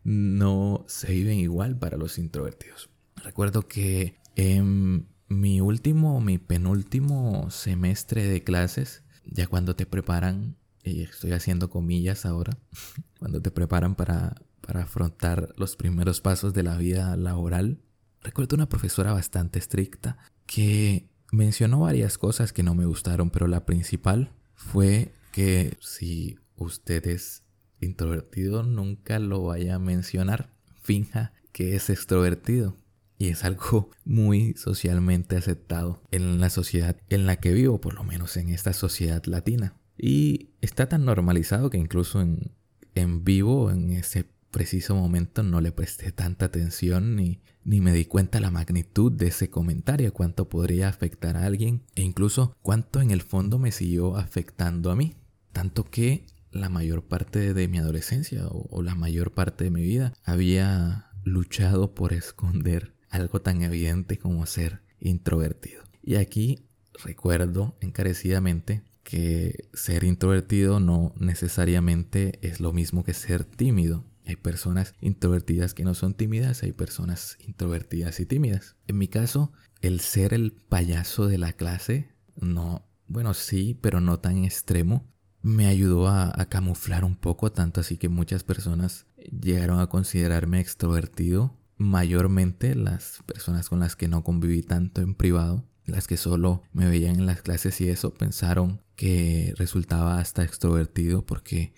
no 0.05 0.85
se 0.89 1.13
viven 1.13 1.39
igual 1.39 1.79
para 1.79 1.97
los 1.97 2.19
introvertidos. 2.19 2.91
Recuerdo 3.17 3.67
que 3.67 4.21
en 4.37 5.09
mi 5.29 5.61
último, 5.61 6.21
mi 6.21 6.39
penúltimo 6.39 7.51
semestre 7.51 8.25
de 8.25 8.43
clases, 8.43 9.03
ya 9.25 9.47
cuando 9.47 9.77
te 9.77 9.87
preparan, 9.87 10.57
y 10.85 11.03
estoy 11.03 11.33
haciendo 11.33 11.71
comillas 11.71 12.27
ahora, 12.27 12.57
cuando 13.19 13.41
te 13.41 13.51
preparan 13.51 13.95
para, 13.95 14.43
para 14.61 14.83
afrontar 14.83 15.53
los 15.57 15.77
primeros 15.77 16.21
pasos 16.21 16.55
de 16.55 16.63
la 16.63 16.77
vida 16.77 17.17
laboral, 17.17 17.81
recuerdo 18.23 18.57
una 18.57 18.69
profesora 18.69 19.13
bastante 19.13 19.59
estricta 19.59 20.19
que 20.47 21.09
mencionó 21.33 21.81
varias 21.81 22.19
cosas 22.19 22.53
que 22.53 22.63
no 22.63 22.75
me 22.75 22.87
gustaron, 22.87 23.31
pero 23.31 23.47
la 23.47 23.65
principal 23.65 24.33
fue 24.55 25.13
que 25.33 25.77
si 25.81 26.39
usted 26.57 27.07
es 27.07 27.45
introvertido, 27.81 28.63
nunca 28.63 29.19
lo 29.19 29.45
vaya 29.45 29.77
a 29.77 29.79
mencionar. 29.79 30.51
Finja 30.83 31.33
que 31.53 31.77
es 31.77 31.91
extrovertido. 31.91 32.77
Y 33.19 33.29
es 33.29 33.45
algo 33.45 33.91
muy 34.05 34.55
socialmente 34.55 35.37
aceptado 35.37 36.03
en 36.11 36.41
la 36.41 36.51
sociedad 36.51 36.97
en 37.09 37.27
la 37.27 37.37
que 37.37 37.53
vivo, 37.53 37.81
por 37.81 37.95
lo 37.95 38.05
menos 38.05 38.37
en 38.37 38.49
esta 38.49 38.73
sociedad 38.73 39.23
latina. 39.27 39.75
Y 40.01 40.51
está 40.61 40.89
tan 40.89 41.05
normalizado 41.05 41.69
que 41.69 41.79
incluso 41.79 42.21
en, 42.21 42.53
en 42.95 43.25
vivo, 43.25 43.71
en 43.71 43.91
ese 43.91 44.27
preciso 44.51 44.95
momento, 44.95 45.43
no 45.43 45.61
le 45.61 45.73
presté 45.73 46.11
tanta 46.11 46.47
atención 46.47 47.17
ni, 47.17 47.41
ni 47.65 47.81
me 47.81 47.93
di 47.93 48.05
cuenta 48.07 48.41
la 48.41 48.51
magnitud 48.51 49.13
de 49.13 49.29
ese 49.29 49.51
comentario, 49.51 50.13
cuánto 50.13 50.49
podría 50.49 50.89
afectar 50.89 51.37
a 51.37 51.45
alguien 51.45 51.83
e 51.95 52.03
incluso 52.03 52.57
cuánto 52.63 53.01
en 53.01 53.11
el 53.11 53.23
fondo 53.23 53.59
me 53.59 53.73
siguió 53.73 54.17
afectando 54.17 54.91
a 54.91 54.97
mí. 54.97 55.15
Tanto 55.53 55.85
que 55.85 56.27
la 56.51 56.69
mayor 56.69 57.05
parte 57.05 57.55
de 57.55 57.69
mi 57.69 57.79
adolescencia 57.79 58.47
o, 58.49 58.83
la 58.83 58.95
mayor 58.95 59.33
parte 59.33 59.65
de 59.65 59.71
mi 59.71 59.83
vida 59.83 60.15
había 60.25 61.11
luchado 61.25 61.95
por 61.95 62.13
esconder 62.13 62.95
algo 63.09 63.41
tan 63.41 63.63
evidente 63.63 64.19
como 64.19 64.47
ser 64.47 64.83
introvertido. 65.01 65.83
Y 66.03 66.15
aquí 66.17 66.67
recuerdo 67.05 67.77
encarecidamente 67.81 68.83
que 69.11 69.69
ser 69.75 70.05
introvertido 70.05 70.79
no 70.79 71.13
necesariamente 71.19 72.39
es 72.43 72.61
lo 72.61 72.73
mismo 72.73 73.03
que 73.03 73.13
ser 73.13 73.45
tímido. 73.45 74.05
Hay 74.25 74.37
personas 74.37 74.95
introvertidas 75.01 75.75
que 75.75 75.83
no 75.83 75.95
son 75.95 76.15
tímidas, 76.15 76.63
hay 76.63 76.71
personas 76.71 77.37
introvertidas 77.45 78.21
y 78.21 78.27
tímidas. 78.27 78.77
En 78.87 78.99
mi 78.99 79.09
caso, 79.09 79.53
el 79.81 79.99
ser 79.99 80.33
el 80.33 80.53
payaso 80.53 81.27
de 81.27 81.39
la 81.39 81.53
clase, 81.53 82.13
no, 82.37 82.87
bueno, 83.09 83.35
sí, 83.35 83.77
pero 83.81 84.01
no 84.01 84.21
tan 84.21 84.45
extremo, 84.45 85.13
me 85.43 85.67
ayudó 85.67 86.07
a, 86.07 86.33
camuflar 86.49 87.05
un 87.05 87.17
poco, 87.17 87.51
tanto 87.51 87.81
así 87.81 87.97
que 87.97 88.09
muchas 88.09 88.45
personas 88.45 89.07
llegaron 89.17 89.81
a 89.81 89.89
considerarme 89.89 90.61
extrovertido, 90.61 91.57
mayormente 91.79 92.77
las 92.77 93.25
personas 93.27 93.69
con 93.69 93.81
las 93.81 93.97
que 93.97 94.07
no 94.07 94.23
conviví 94.23 94.63
tanto 94.63 95.01
en 95.01 95.17
privado, 95.17 95.65
las 95.85 96.07
que 96.07 96.17
solo 96.17 96.63
me 96.73 96.89
veían 96.89 97.17
en 97.17 97.27
las 97.27 97.43
clases 97.43 97.81
y 97.81 97.89
eso, 97.89 98.15
pensaron 98.15 98.81
que 99.01 99.55
resultaba 99.57 100.19
hasta 100.19 100.45
extrovertido 100.45 101.25
porque 101.25 101.73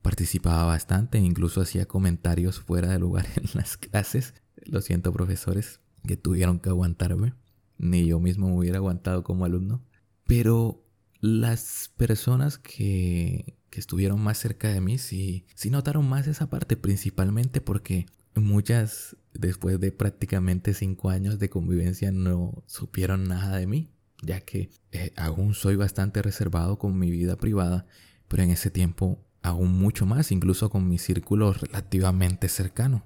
participaba 0.00 0.64
bastante, 0.64 1.18
incluso 1.18 1.60
hacía 1.60 1.84
comentarios 1.84 2.60
fuera 2.60 2.88
de 2.88 2.98
lugar 2.98 3.26
en 3.36 3.44
las 3.52 3.76
clases. 3.76 4.32
Lo 4.64 4.80
siento 4.80 5.12
profesores 5.12 5.80
que 6.06 6.16
tuvieron 6.16 6.60
que 6.60 6.70
aguantarme, 6.70 7.34
ni 7.76 8.06
yo 8.06 8.20
mismo 8.20 8.48
me 8.48 8.56
hubiera 8.56 8.78
aguantado 8.78 9.22
como 9.22 9.44
alumno, 9.44 9.84
pero 10.26 10.82
las 11.20 11.92
personas 11.98 12.56
que, 12.56 13.58
estuvieron 13.70 14.18
más 14.22 14.38
cerca 14.38 14.68
de 14.68 14.80
mí 14.80 14.96
sí, 14.96 15.44
sí 15.54 15.68
notaron 15.68 16.08
más 16.08 16.26
esa 16.26 16.48
parte, 16.48 16.78
principalmente 16.78 17.60
porque 17.60 18.06
muchas, 18.34 19.18
después 19.34 19.78
de 19.78 19.92
prácticamente 19.92 20.72
cinco 20.72 21.10
años 21.10 21.38
de 21.38 21.50
convivencia, 21.50 22.12
no 22.12 22.64
supieron 22.66 23.24
nada 23.24 23.58
de 23.58 23.66
mí, 23.66 23.91
ya 24.22 24.40
que 24.40 24.70
eh, 24.92 25.12
aún 25.16 25.54
soy 25.54 25.76
bastante 25.76 26.22
reservado 26.22 26.78
con 26.78 26.98
mi 26.98 27.10
vida 27.10 27.36
privada, 27.36 27.86
pero 28.28 28.42
en 28.42 28.50
ese 28.50 28.70
tiempo 28.70 29.18
aún 29.42 29.72
mucho 29.78 30.06
más, 30.06 30.32
incluso 30.32 30.70
con 30.70 30.88
mi 30.88 30.98
círculo 30.98 31.52
relativamente 31.52 32.48
cercano. 32.48 33.04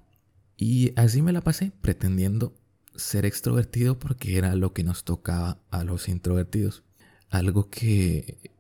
Y 0.57 0.93
así 0.97 1.23
me 1.23 1.33
la 1.33 1.41
pasé, 1.41 1.73
pretendiendo 1.81 2.55
ser 2.95 3.27
extrovertido 3.27 3.99
porque 3.99 4.39
era 4.39 4.55
lo 4.55 4.73
que 4.73 4.85
nos 4.85 5.05
tocaba 5.05 5.59
a 5.71 5.85
los 5.85 6.09
introvertidos 6.09 6.83
algo 7.31 7.69
que, 7.69 8.51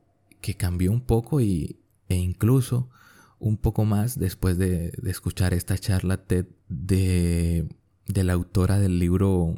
que 0.41 0.55
cambió 0.55 0.93
un 0.93 1.01
poco 1.01 1.41
y, 1.41 1.79
e 2.09 2.17
incluso 2.17 2.89
un 3.39 3.57
poco 3.57 3.85
más 3.85 4.19
después 4.19 4.59
de, 4.59 4.93
escuchar 5.05 5.55
esta 5.55 5.79
charla 5.79 6.25
TED 6.25 6.47
de, 6.69 7.69
de 8.07 8.25
la 8.25 8.33
autora 8.33 8.79
del 8.79 8.99
libro 8.99 9.55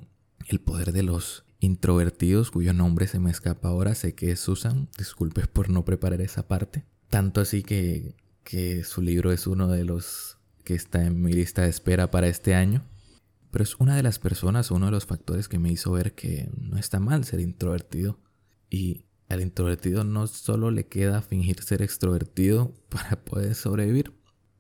El 0.49 0.61
poder 0.61 0.93
de 0.93 1.03
los 1.03 1.45
introvertidos, 1.61 2.51
cuyo 2.51 2.73
nombre 2.73 3.07
se 3.07 3.19
me 3.19 3.31
escapa 3.31 3.69
ahora, 3.69 3.95
sé 3.95 4.15
que 4.15 4.31
es 4.31 4.41
Susan, 4.41 4.89
disculpe 4.97 5.47
por 5.47 5.71
no 5.71 5.85
preparar 5.85 6.21
esa 6.21 6.47
parte. 6.47 6.85
Tanto 7.09 7.41
así 7.41 7.63
que, 7.63 8.15
que 8.45 8.85
su 8.85 9.03
libro 9.03 9.33
es 9.33 9.47
uno 9.47 9.69
de 9.69 9.85
los 9.85 10.39
que 10.65 10.75
está 10.75 11.05
en 11.05 11.23
mi 11.23 11.33
lista 11.33 11.63
de 11.63 11.71
espera 11.71 12.11
para 12.11 12.29
este 12.29 12.55
año. 12.55 12.85
Pero 13.51 13.65
es 13.65 13.77
una 13.77 13.97
de 13.97 14.03
las 14.03 14.19
personas, 14.19 14.71
uno 14.71 14.87
de 14.87 14.93
los 14.93 15.07
factores 15.07 15.49
que 15.49 15.59
me 15.59 15.73
hizo 15.73 15.93
ver 15.93 16.15
que 16.15 16.51
no 16.61 16.77
está 16.77 17.01
mal 17.01 17.25
ser 17.25 17.41
introvertido. 17.41 18.21
Y 18.69 19.07
al 19.29 19.41
introvertido 19.41 20.05
no 20.05 20.27
solo 20.27 20.71
le 20.71 20.87
queda 20.87 21.23
fingir 21.23 21.63
ser 21.63 21.83
extrovertido 21.83 22.75
para 22.91 23.25
poder 23.25 23.55
sobrevivir. 23.55 24.13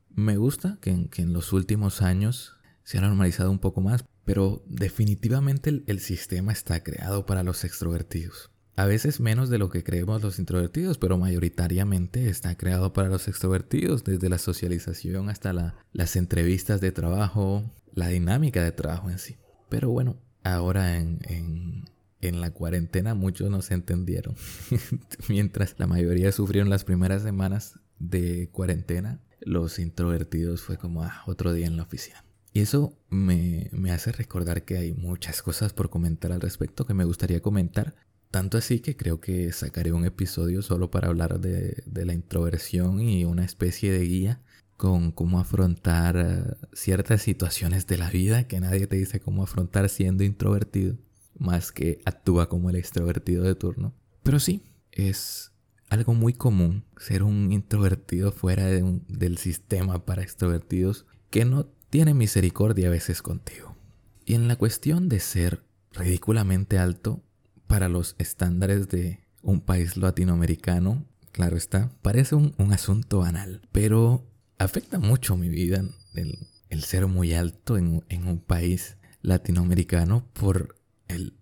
Me 0.08 0.36
gusta 0.36 0.78
que 0.80 0.90
en, 0.90 1.32
los 1.32 1.52
últimos 1.52 2.02
años 2.02 2.56
se 2.82 2.98
ha 2.98 3.02
normalizado 3.02 3.50
un 3.50 3.58
poco 3.58 3.80
más, 3.80 4.04
pero 4.28 4.62
definitivamente 4.66 5.82
el, 5.86 6.00
sistema 6.00 6.52
está 6.52 6.84
creado 6.84 7.24
para 7.24 7.42
los 7.42 7.64
extrovertidos. 7.64 8.50
A 8.76 8.84
veces 8.84 9.20
menos 9.20 9.48
de 9.48 9.56
lo 9.56 9.70
que 9.70 9.82
creemos 9.82 10.20
los 10.20 10.38
introvertidos, 10.38 10.98
pero 10.98 11.16
mayoritariamente 11.16 12.28
está 12.28 12.54
creado 12.54 12.92
para 12.92 13.08
los 13.08 13.26
extrovertidos, 13.26 14.04
desde 14.04 14.28
la 14.28 14.36
socialización 14.36 15.30
hasta 15.30 15.54
la, 15.54 15.76
las 15.94 16.14
entrevistas 16.14 16.82
de 16.82 16.92
trabajo, 16.92 17.64
la 17.94 18.08
dinámica 18.08 18.62
de 18.62 18.70
trabajo 18.70 19.08
en 19.08 19.18
sí. 19.18 19.38
Pero 19.70 19.88
bueno, 19.88 20.20
ahora 20.44 20.98
en, 20.98 21.86
en 22.20 22.40
la 22.42 22.50
cuarentena 22.50 23.14
muchos 23.14 23.50
no 23.50 23.62
se 23.62 23.72
entendieron. 23.72 24.36
Mientras 25.30 25.74
la 25.78 25.86
mayoría 25.86 26.32
sufrieron 26.32 26.68
las 26.68 26.84
primeras 26.84 27.22
semanas 27.22 27.80
de 27.98 28.50
cuarentena, 28.52 29.22
los 29.40 29.78
introvertidos 29.78 30.60
fue 30.60 30.76
como 30.76 31.02
ah, 31.02 31.22
otro 31.26 31.54
día 31.54 31.66
en 31.66 31.78
la 31.78 31.84
oficina. 31.84 32.27
Y 32.58 32.62
eso 32.62 32.98
me, 33.08 33.70
hace 33.92 34.10
recordar 34.10 34.64
que 34.64 34.78
hay 34.78 34.92
muchas 34.92 35.42
cosas 35.42 35.72
por 35.72 35.90
comentar 35.90 36.32
al 36.32 36.40
respecto 36.40 36.86
que 36.86 36.92
me 36.92 37.04
gustaría 37.04 37.40
comentar. 37.40 37.94
Tanto 38.32 38.58
así 38.58 38.80
que 38.80 38.96
creo 38.96 39.20
que 39.20 39.52
sacaré 39.52 39.92
un 39.92 40.04
episodio 40.04 40.60
solo 40.60 40.90
para 40.90 41.06
hablar 41.06 41.38
de, 41.38 41.84
de 41.86 42.04
la 42.04 42.14
introversión 42.14 43.00
y 43.00 43.24
una 43.24 43.44
especie 43.44 43.92
de 43.92 44.04
guía 44.04 44.40
con 44.76 45.12
cómo 45.12 45.38
afrontar 45.38 46.58
ciertas 46.72 47.22
situaciones 47.22 47.86
de 47.86 47.98
la 47.98 48.10
vida 48.10 48.48
que 48.48 48.58
nadie 48.58 48.88
te 48.88 48.96
dice 48.96 49.20
cómo 49.20 49.44
afrontar 49.44 49.88
siendo 49.88 50.24
introvertido 50.24 50.96
más 51.38 51.70
que 51.70 52.00
actúa 52.06 52.48
como 52.48 52.70
el 52.70 52.76
extrovertido 52.76 53.44
de 53.44 53.54
turno. 53.54 53.94
Pero 54.24 54.40
sí, 54.40 54.64
es 54.90 55.52
algo 55.90 56.12
muy 56.12 56.32
común 56.32 56.82
ser 56.96 57.22
un 57.22 57.52
introvertido 57.52 58.32
fuera 58.32 58.66
del 58.66 59.38
sistema 59.38 60.04
para 60.04 60.22
extrovertidos 60.24 61.06
que 61.30 61.44
no 61.44 61.77
tiene 61.90 62.14
misericordia 62.14 62.88
a 62.88 62.90
veces 62.90 63.22
contigo. 63.22 63.76
Y 64.24 64.34
en 64.34 64.48
la 64.48 64.56
cuestión 64.56 65.08
de 65.08 65.20
ser 65.20 65.64
ridículamente 65.92 66.78
alto 66.78 67.22
para 67.66 67.88
los 67.88 68.14
estándares 68.18 68.88
de 68.88 69.20
un 69.42 69.60
país 69.60 69.96
latinoamericano, 69.96 71.06
claro 71.32 71.56
está, 71.56 71.90
parece 72.02 72.34
un, 72.34 72.54
asunto 72.72 73.20
banal, 73.20 73.62
pero 73.72 74.26
afecta 74.58 74.98
mucho 74.98 75.36
mi 75.36 75.48
vida 75.48 75.82
el, 76.14 76.82
ser 76.82 77.06
muy 77.06 77.32
alto 77.32 77.78
en, 77.78 78.04
en 78.08 78.26
un 78.26 78.38
país 78.38 78.96
latinoamericano 79.22 80.26
por 80.34 80.76
el 81.08 81.34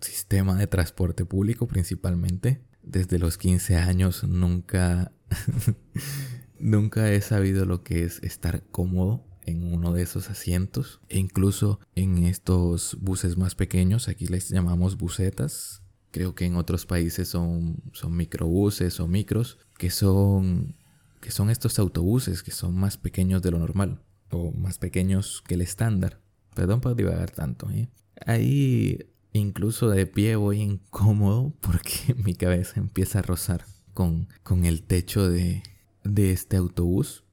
sistema 0.00 0.56
de 0.56 0.66
transporte 0.66 1.24
público 1.24 1.66
principalmente. 1.66 2.60
Desde 2.82 3.18
los 3.18 3.38
15 3.38 3.76
años 3.76 4.24
nunca, 4.24 5.12
nunca 6.60 7.10
he 7.10 7.20
sabido 7.20 7.64
lo 7.64 7.82
que 7.82 8.04
es 8.04 8.22
estar 8.22 8.62
cómodo 8.70 9.25
en 9.46 9.72
uno 9.72 9.92
de 9.92 10.02
esos 10.02 10.28
asientos. 10.28 11.00
E 11.08 11.18
incluso 11.18 11.80
en 11.94 12.24
estos 12.24 12.96
buses 13.00 13.36
más 13.36 13.54
pequeños, 13.54 14.08
aquí 14.08 14.26
les 14.26 14.48
llamamos 14.50 14.98
busetas. 14.98 15.82
Creo 16.10 16.34
que 16.34 16.44
en 16.44 16.56
otros 16.56 16.86
países 16.86 17.28
son, 17.28 17.76
son 17.92 18.16
microbuses 18.16 19.00
o 19.00 19.06
micros, 19.06 19.58
que 19.78 19.90
son, 19.90 20.76
que 21.20 21.30
son 21.30 21.50
estos 21.50 21.78
autobuses 21.78 22.42
que 22.42 22.50
son 22.50 22.74
más 22.74 22.96
pequeños 22.96 23.42
de 23.42 23.50
lo 23.50 23.58
normal 23.58 24.02
o 24.30 24.52
más 24.52 24.78
pequeños 24.78 25.42
que 25.46 25.54
el 25.54 25.62
estándar. 25.62 26.20
Perdón 26.54 26.80
por 26.80 26.96
divagar 26.96 27.30
tanto. 27.30 27.70
¿eh? 27.70 27.88
Ahí 28.24 29.10
incluso 29.32 29.90
de 29.90 30.06
pie 30.06 30.36
voy 30.36 30.60
incómodo 30.62 31.52
porque 31.60 32.14
mi 32.24 32.34
cabeza 32.34 32.80
empieza 32.80 33.20
a 33.20 33.22
rozar 33.22 33.64
con, 33.92 34.28
con 34.42 34.64
el 34.64 34.82
techo 34.82 35.28
de, 35.28 35.62
de 36.04 36.32
este 36.32 36.56
autobús. 36.56 37.24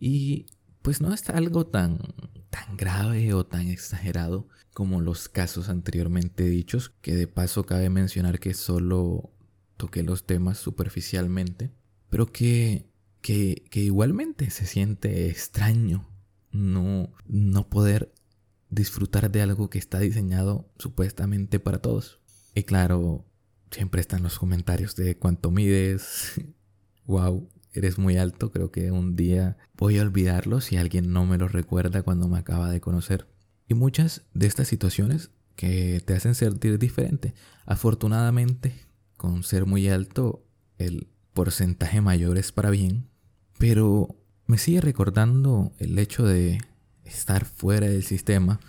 Y 0.00 0.46
pues 0.88 1.02
no 1.02 1.12
es 1.12 1.28
algo 1.28 1.66
tan, 1.66 1.98
tan 2.48 2.78
grave 2.78 3.34
o 3.34 3.44
tan 3.44 3.68
exagerado 3.68 4.48
como 4.72 5.02
los 5.02 5.28
casos 5.28 5.68
anteriormente 5.68 6.44
dichos, 6.44 6.94
que 7.02 7.14
de 7.14 7.26
paso 7.26 7.66
cabe 7.66 7.90
mencionar 7.90 8.38
que 8.38 8.54
solo 8.54 9.30
toqué 9.76 10.02
los 10.02 10.24
temas 10.24 10.56
superficialmente, 10.56 11.70
pero 12.08 12.32
que, 12.32 12.88
que, 13.20 13.66
que 13.70 13.80
igualmente 13.80 14.48
se 14.48 14.64
siente 14.64 15.28
extraño 15.28 16.08
no, 16.52 17.12
no 17.26 17.68
poder 17.68 18.14
disfrutar 18.70 19.30
de 19.30 19.42
algo 19.42 19.68
que 19.68 19.78
está 19.78 19.98
diseñado 19.98 20.70
supuestamente 20.78 21.60
para 21.60 21.82
todos. 21.82 22.18
Y 22.54 22.62
claro, 22.62 23.26
siempre 23.70 24.00
están 24.00 24.22
los 24.22 24.38
comentarios 24.38 24.96
de 24.96 25.18
cuánto 25.18 25.50
mides. 25.50 26.40
wow, 27.04 27.46
eres 27.72 27.98
muy 27.98 28.16
alto. 28.16 28.50
Creo 28.50 28.70
que 28.70 28.90
un 28.90 29.16
día 29.16 29.56
voy 29.76 29.98
a 29.98 30.02
olvidarlo 30.02 30.60
si 30.60 30.76
alguien 30.76 31.12
no 31.12 31.26
me 31.26 31.38
lo 31.38 31.48
recuerda 31.48 32.02
cuando 32.02 32.28
me 32.28 32.38
acaba 32.38 32.70
de 32.70 32.80
conocer. 32.80 33.26
Y 33.68 33.74
muchas 33.74 34.22
de 34.34 34.46
estas 34.46 34.68
situaciones 34.68 35.30
que 35.56 36.00
te 36.04 36.14
hacen 36.14 36.34
sentir 36.34 36.78
diferente. 36.78 37.34
Afortunadamente, 37.66 38.74
con 39.16 39.42
ser 39.42 39.66
muy 39.66 39.88
alto, 39.88 40.44
el 40.78 41.08
porcentaje 41.34 42.00
mayor 42.00 42.38
es 42.38 42.52
para 42.52 42.70
bien. 42.70 43.08
Pero 43.58 44.16
me 44.46 44.56
sigue 44.56 44.80
recordando 44.80 45.72
el 45.78 45.98
hecho 45.98 46.24
de 46.24 46.60
estar 47.04 47.44
fuera 47.44 47.88
del 47.88 48.04
sistema 48.04 48.60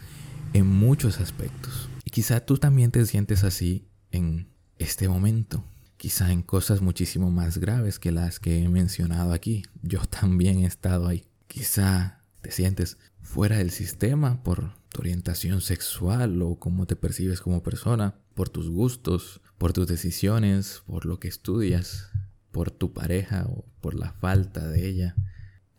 en 0.53 0.67
muchos 0.67 1.19
aspectos. 1.19 1.89
Y 2.03 2.11
quizá 2.11 2.39
tú 2.39 2.57
también 2.57 2.91
te 2.91 3.05
sientes 3.05 3.43
así 3.43 3.87
en 4.11 4.49
este 4.77 5.07
momento. 5.07 5.63
Quizá 5.99 6.31
en 6.31 6.43
cosas 6.43 6.81
muchísimo 6.81 7.29
más 7.29 7.57
graves 7.57 7.99
que 7.99 8.13
las 8.13 8.39
que 8.39 8.63
he 8.63 8.69
mencionado 8.69 9.33
aquí. 9.33 9.63
Yo 9.83 9.99
también 10.05 10.59
he 10.59 10.65
estado 10.65 11.07
ahí. 11.07 11.25
Quizá 11.47 12.23
te 12.41 12.51
sientes 12.51 12.97
fuera 13.21 13.57
del 13.57 13.69
sistema 13.69 14.41
por 14.41 14.73
tu 14.87 15.01
orientación 15.01 15.59
sexual 15.59 16.41
o 16.41 16.57
cómo 16.57 16.87
te 16.87 16.95
percibes 16.95 17.41
como 17.41 17.61
persona, 17.61 18.15
por 18.33 18.47
tus 18.47 18.69
gustos, 18.69 19.41
por 19.57 19.73
tus 19.73 19.87
decisiones, 19.87 20.83
por 20.87 21.05
lo 21.05 21.19
que 21.19 21.27
estudias, 21.27 22.09
por 22.51 22.71
tu 22.71 22.93
pareja 22.93 23.45
o 23.49 23.65
por 23.81 23.93
la 23.93 24.13
falta 24.13 24.69
de 24.69 24.87
ella 24.87 25.15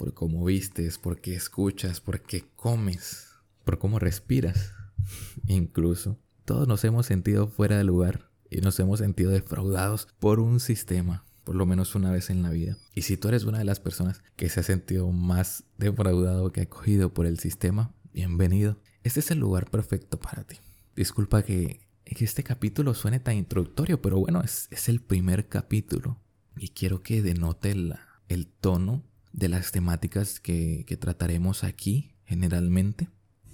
por 0.00 0.14
cómo 0.14 0.46
vistes, 0.46 0.96
por 0.96 1.20
qué 1.20 1.34
escuchas, 1.34 2.00
por 2.00 2.22
qué 2.22 2.46
comes, 2.56 3.34
por 3.64 3.78
cómo 3.78 3.98
respiras. 3.98 4.72
Incluso 5.46 6.18
todos 6.46 6.66
nos 6.66 6.82
hemos 6.84 7.04
sentido 7.04 7.48
fuera 7.48 7.76
de 7.76 7.84
lugar 7.84 8.29
y 8.50 8.60
nos 8.60 8.78
hemos 8.80 8.98
sentido 8.98 9.30
defraudados 9.30 10.08
por 10.18 10.40
un 10.40 10.60
sistema, 10.60 11.24
por 11.44 11.54
lo 11.54 11.66
menos 11.66 11.94
una 11.94 12.10
vez 12.10 12.30
en 12.30 12.42
la 12.42 12.50
vida. 12.50 12.76
Y 12.94 13.02
si 13.02 13.16
tú 13.16 13.28
eres 13.28 13.44
una 13.44 13.58
de 13.58 13.64
las 13.64 13.80
personas 13.80 14.22
que 14.36 14.48
se 14.48 14.60
ha 14.60 14.64
sentido 14.64 15.10
más 15.12 15.64
defraudado 15.78 16.52
que 16.52 16.62
acogido 16.62 17.14
por 17.14 17.26
el 17.26 17.38
sistema, 17.38 17.94
bienvenido. 18.12 18.76
Este 19.04 19.20
es 19.20 19.30
el 19.30 19.38
lugar 19.38 19.70
perfecto 19.70 20.18
para 20.18 20.44
ti. 20.44 20.56
Disculpa 20.96 21.42
que, 21.42 21.88
este 22.04 22.42
capítulo 22.42 22.92
suene 22.94 23.20
tan 23.20 23.36
introductorio, 23.36 24.02
pero 24.02 24.18
bueno, 24.18 24.42
es, 24.42 24.68
el 24.88 25.00
primer 25.00 25.48
capítulo 25.48 26.18
y 26.56 26.70
quiero 26.70 27.02
que 27.04 27.22
denote 27.22 27.70
el 27.70 28.46
tono 28.48 29.04
de 29.32 29.48
las 29.48 29.70
temáticas 29.70 30.40
que, 30.40 30.84
trataremos 31.00 31.62
aquí 31.62 32.16
generalmente. 32.24 33.08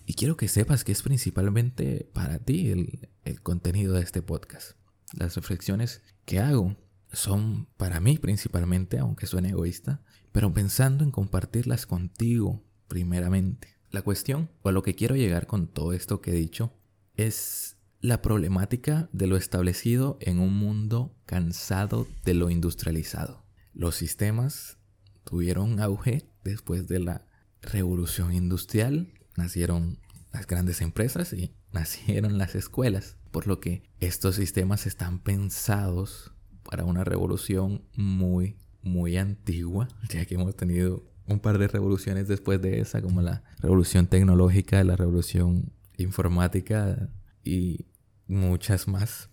Y 0.06 0.14
quiero 0.14 0.36
que 0.36 0.48
sepas 0.48 0.84
que 0.84 0.92
es 0.92 1.02
principalmente 1.02 2.08
para 2.12 2.38
ti 2.38 2.70
el, 2.70 3.10
el 3.24 3.42
contenido 3.42 3.94
de 3.94 4.02
este 4.02 4.22
podcast. 4.22 4.76
Las 5.12 5.36
reflexiones 5.36 6.02
que 6.24 6.40
hago 6.40 6.76
son 7.12 7.68
para 7.76 8.00
mí 8.00 8.18
principalmente, 8.18 8.98
aunque 8.98 9.26
suene 9.26 9.50
egoísta, 9.50 10.02
pero 10.32 10.52
pensando 10.52 11.04
en 11.04 11.10
compartirlas 11.10 11.86
contigo 11.86 12.62
primeramente. 12.88 13.76
La 13.90 14.02
cuestión, 14.02 14.50
o 14.62 14.68
a 14.68 14.72
lo 14.72 14.82
que 14.82 14.94
quiero 14.94 15.16
llegar 15.16 15.46
con 15.46 15.68
todo 15.68 15.92
esto 15.92 16.20
que 16.20 16.32
he 16.32 16.34
dicho, 16.34 16.72
es 17.16 17.76
la 18.00 18.20
problemática 18.20 19.08
de 19.12 19.26
lo 19.26 19.36
establecido 19.36 20.18
en 20.20 20.38
un 20.38 20.54
mundo 20.54 21.14
cansado 21.24 22.06
de 22.24 22.34
lo 22.34 22.50
industrializado. 22.50 23.44
Los 23.72 23.96
sistemas 23.96 24.78
tuvieron 25.24 25.80
auge 25.80 26.28
después 26.44 26.86
de 26.86 27.00
la 27.00 27.26
revolución 27.62 28.32
industrial. 28.32 29.12
Nacieron 29.36 29.98
las 30.32 30.46
grandes 30.46 30.80
empresas 30.82 31.32
y 31.32 31.54
nacieron 31.72 32.38
las 32.38 32.54
escuelas. 32.54 33.16
Por 33.36 33.46
lo 33.46 33.60
que 33.60 33.82
estos 34.00 34.36
sistemas 34.36 34.86
están 34.86 35.18
pensados 35.18 36.32
para 36.62 36.86
una 36.86 37.04
revolución 37.04 37.84
muy, 37.94 38.56
muy 38.80 39.18
antigua, 39.18 39.88
ya 40.08 40.24
que 40.24 40.36
hemos 40.36 40.56
tenido 40.56 41.04
un 41.26 41.40
par 41.40 41.58
de 41.58 41.68
revoluciones 41.68 42.28
después 42.28 42.62
de 42.62 42.80
esa, 42.80 43.02
como 43.02 43.20
la 43.20 43.44
revolución 43.58 44.06
tecnológica, 44.06 44.82
la 44.84 44.96
revolución 44.96 45.70
informática 45.98 47.10
y 47.44 47.84
muchas 48.26 48.88
más. 48.88 49.28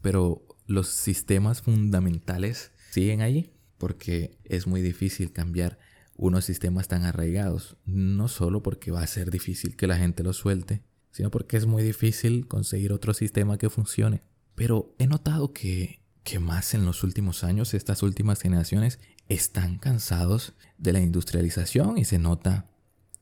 Pero 0.00 0.46
los 0.68 0.86
sistemas 0.86 1.60
fundamentales 1.60 2.70
siguen 2.92 3.20
allí 3.20 3.50
porque 3.78 4.38
es 4.44 4.68
muy 4.68 4.80
difícil 4.80 5.32
cambiar 5.32 5.80
unos 6.14 6.44
sistemas 6.44 6.86
tan 6.86 7.02
arraigados, 7.02 7.78
no 7.84 8.28
solo 8.28 8.62
porque 8.62 8.92
va 8.92 9.02
a 9.02 9.08
ser 9.08 9.32
difícil 9.32 9.74
que 9.74 9.88
la 9.88 9.96
gente 9.96 10.22
los 10.22 10.36
suelte, 10.36 10.84
sino 11.14 11.30
porque 11.30 11.56
es 11.56 11.64
muy 11.64 11.84
difícil 11.84 12.48
conseguir 12.48 12.92
otro 12.92 13.14
sistema 13.14 13.56
que 13.56 13.70
funcione. 13.70 14.24
Pero 14.56 14.96
he 14.98 15.06
notado 15.06 15.52
que, 15.52 16.00
que 16.24 16.40
más 16.40 16.74
en 16.74 16.84
los 16.84 17.04
últimos 17.04 17.44
años, 17.44 17.72
estas 17.72 18.02
últimas 18.02 18.40
generaciones 18.40 18.98
están 19.28 19.78
cansados 19.78 20.54
de 20.76 20.92
la 20.92 20.98
industrialización 20.98 21.98
y 21.98 22.04
se 22.04 22.18
nota 22.18 22.68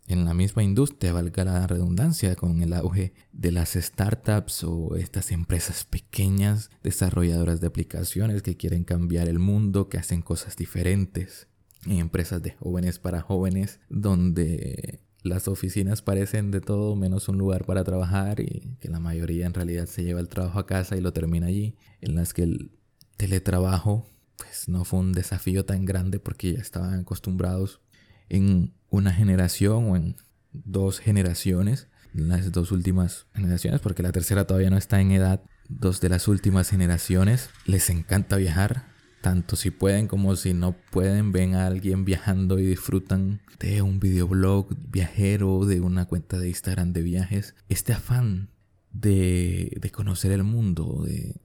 en 0.09 0.25
la 0.25 0.33
misma 0.33 0.63
industria, 0.63 1.13
valga 1.13 1.45
la 1.45 1.67
redundancia, 1.67 2.35
con 2.35 2.63
el 2.63 2.73
auge 2.73 3.13
de 3.31 3.53
las 3.53 3.75
startups 3.75 4.65
o 4.65 4.97
estas 4.97 5.31
empresas 5.31 5.85
pequeñas 5.85 6.71
desarrolladoras 6.83 7.61
de 7.61 7.67
aplicaciones 7.67 8.41
que 8.41 8.57
quieren 8.57 8.85
cambiar 8.85 9.29
el 9.29 9.39
mundo, 9.39 9.91
que 9.91 9.99
hacen 9.99 10.23
cosas 10.23 10.57
diferentes. 10.57 11.47
Empresas 11.87 12.41
de 12.41 12.53
jóvenes 12.53 12.99
para 12.99 13.21
jóvenes, 13.21 13.81
donde 13.91 15.01
las 15.23 15.49
oficinas 15.49 16.03
parecen 16.03 16.51
de 16.51 16.61
todo 16.61 16.97
menos 16.97 17.29
un 17.29 17.39
lugar 17.39 17.65
para 17.65 17.85
trabajar 17.85 18.41
y 18.41 18.77
que 18.81 18.89
la 18.89 19.01
mayoría 19.01 19.47
en 19.47 19.55
realidad 19.55 19.87
se 19.87 20.03
lleva 20.05 20.21
el 20.21 20.29
trabajo 20.29 20.59
a 20.59 20.67
casa 20.67 20.97
y 20.97 21.01
lo 21.01 21.13
termina 21.13 21.47
allí, 21.47 21.77
en 22.01 22.15
las 22.15 22.35
que 22.35 22.43
el 22.43 22.73
teletrabajo 23.17 24.07
pues 24.37 24.69
no 24.69 24.85
fue 24.85 24.99
un 25.01 25.13
desafío 25.13 25.65
tan 25.65 25.85
grande 25.85 26.19
porque 26.19 26.55
ya 26.55 26.61
estaban 26.61 26.99
acostumbrados 27.01 27.81
en 28.29 28.75
una 28.91 29.13
generación 29.13 29.91
o 29.91 29.97
en 29.97 30.17
dos 30.53 30.99
generaciones, 30.99 31.89
las 32.13 32.51
dos 32.53 32.73
últimas 32.73 33.27
generaciones, 33.35 33.81
porque 33.81 34.03
la 34.03 34.13
tercera 34.13 34.47
todavía 34.47 34.71
no 34.71 34.77
está 34.77 35.01
en 35.01 35.13
edad, 35.13 35.43
dos 35.69 36.01
de 36.01 36.09
las 36.09 36.29
últimas 36.29 36.69
generaciones 36.69 37.51
les 37.65 37.89
encanta 37.91 38.37
viajar, 38.37 38.92
tanto 39.23 39.57
si 39.57 39.71
pueden 39.71 40.09
como 40.09 40.37
si 40.37 40.53
no 40.53 40.77
pueden, 40.91 41.33
ven 41.33 41.55
a 41.55 41.67
alguien 41.67 42.05
viajando 42.05 42.59
y 42.59 42.67
disfrutan 42.67 43.41
de 43.59 43.81
un 43.81 44.01
videoblog 44.01 44.69
viajero, 44.91 45.65
de 45.65 45.81
una 45.81 46.05
cuenta 46.07 46.39
de 46.39 46.49
Instagram 46.49 46.93
de 46.93 47.03
viajes. 47.03 47.55
Este 47.69 47.95
afán 47.95 48.51
de, 48.91 49.79
de 49.81 49.91
conocer 49.91 50.33
el 50.33 50.43
mundo, 50.43 51.05
de, 51.07 51.41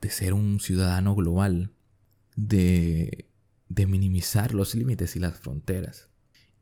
de, 0.00 0.10
ser 0.10 0.34
un 0.34 0.60
ciudadano 0.60 1.16
global, 1.16 1.72
de, 2.36 3.28
de 3.68 3.86
minimizar 3.86 4.54
los 4.54 4.74
límites 4.74 5.16
y 5.16 5.18
las 5.18 5.36
fronteras 5.40 6.12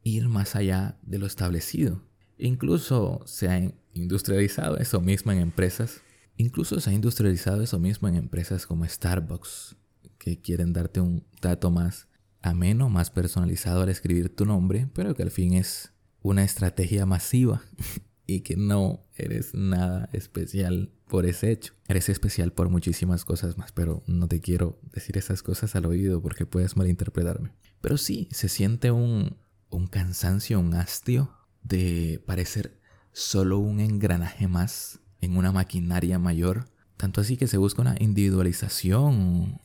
ir 0.02 0.28
más 0.28 0.56
allá 0.56 0.98
de 1.02 1.18
lo 1.18 1.26
establecido. 1.26 2.02
Incluso 2.38 3.22
se 3.26 3.48
ha 3.48 3.72
industrializado 3.92 4.78
eso 4.78 5.00
mismo 5.00 5.32
en 5.32 5.38
empresas. 5.38 6.00
Incluso 6.36 6.80
se 6.80 6.90
ha 6.90 6.92
industrializado 6.92 7.62
eso 7.62 7.78
mismo 7.78 8.08
en 8.08 8.14
empresas 8.14 8.66
como 8.66 8.86
Starbucks, 8.86 9.76
que 10.20 10.40
quieren 10.40 10.72
darte 10.72 11.00
un 11.00 11.24
dato 11.40 11.72
más 11.72 12.06
ameno, 12.42 12.88
más 12.88 13.10
personalizado 13.10 13.82
al 13.82 13.88
escribir 13.88 14.34
tu 14.34 14.44
nombre, 14.44 14.88
pero 14.94 15.16
que 15.16 15.22
al 15.24 15.30
fin 15.30 15.54
es 15.54 15.92
una 16.22 16.44
estrategia 16.44 17.06
masiva 17.06 17.62
y 18.26 18.42
que 18.42 18.56
no 18.56 19.06
eres 19.16 19.54
nada 19.54 20.08
especial 20.12 20.92
por 21.08 21.26
ese 21.26 21.50
hecho. 21.50 21.74
Eres 21.88 22.08
especial 22.08 22.52
por 22.52 22.68
muchísimas 22.68 23.24
cosas 23.24 23.58
más, 23.58 23.72
pero 23.72 24.04
no 24.06 24.28
te 24.28 24.40
quiero 24.40 24.78
decir 24.92 25.16
esas 25.16 25.42
cosas 25.42 25.74
al 25.74 25.86
oído 25.86 26.22
porque 26.22 26.46
puedes 26.46 26.76
malinterpretarme. 26.76 27.52
Pero 27.80 27.96
sí, 27.96 28.28
se 28.30 28.48
siente 28.48 28.90
un, 28.90 29.38
un 29.70 29.86
cansancio, 29.86 30.60
un 30.60 30.74
hastio 30.74 31.32
de 31.62 32.22
parecer 32.26 32.78
solo 33.12 33.58
un 33.58 33.80
engranaje 33.80 34.48
más 34.48 35.00
en 35.20 35.36
una 35.36 35.50
maquinaria 35.50 36.18
mayor. 36.18 36.66
Tanto 36.96 37.22
así 37.22 37.38
que 37.38 37.46
se 37.46 37.56
busca 37.56 37.80
una 37.80 37.96
individualización, 37.98 39.60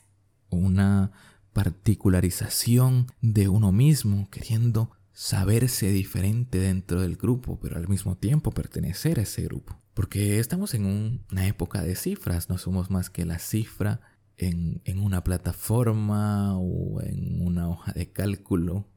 una 0.55 1.11
particularización 1.53 3.07
de 3.21 3.47
uno 3.47 3.71
mismo, 3.71 4.29
queriendo 4.29 4.91
saberse 5.13 5.91
diferente 5.91 6.59
dentro 6.59 7.01
del 7.01 7.15
grupo, 7.15 7.57
pero 7.61 7.77
al 7.77 7.87
mismo 7.87 8.17
tiempo 8.17 8.51
pertenecer 8.51 9.19
a 9.19 9.23
ese 9.23 9.43
grupo. 9.43 9.79
Porque 9.93 10.39
estamos 10.39 10.73
en 10.73 10.85
una 11.31 11.47
época 11.47 11.81
de 11.81 11.95
cifras, 11.95 12.49
no 12.49 12.57
somos 12.57 12.91
más 12.91 13.09
que 13.09 13.23
la 13.23 13.39
cifra 13.39 14.01
en, 14.37 14.81
en 14.83 14.99
una 14.99 15.23
plataforma 15.23 16.57
o 16.57 17.01
en 17.01 17.41
una 17.41 17.69
hoja 17.69 17.93
de 17.93 18.11
cálculo 18.11 18.89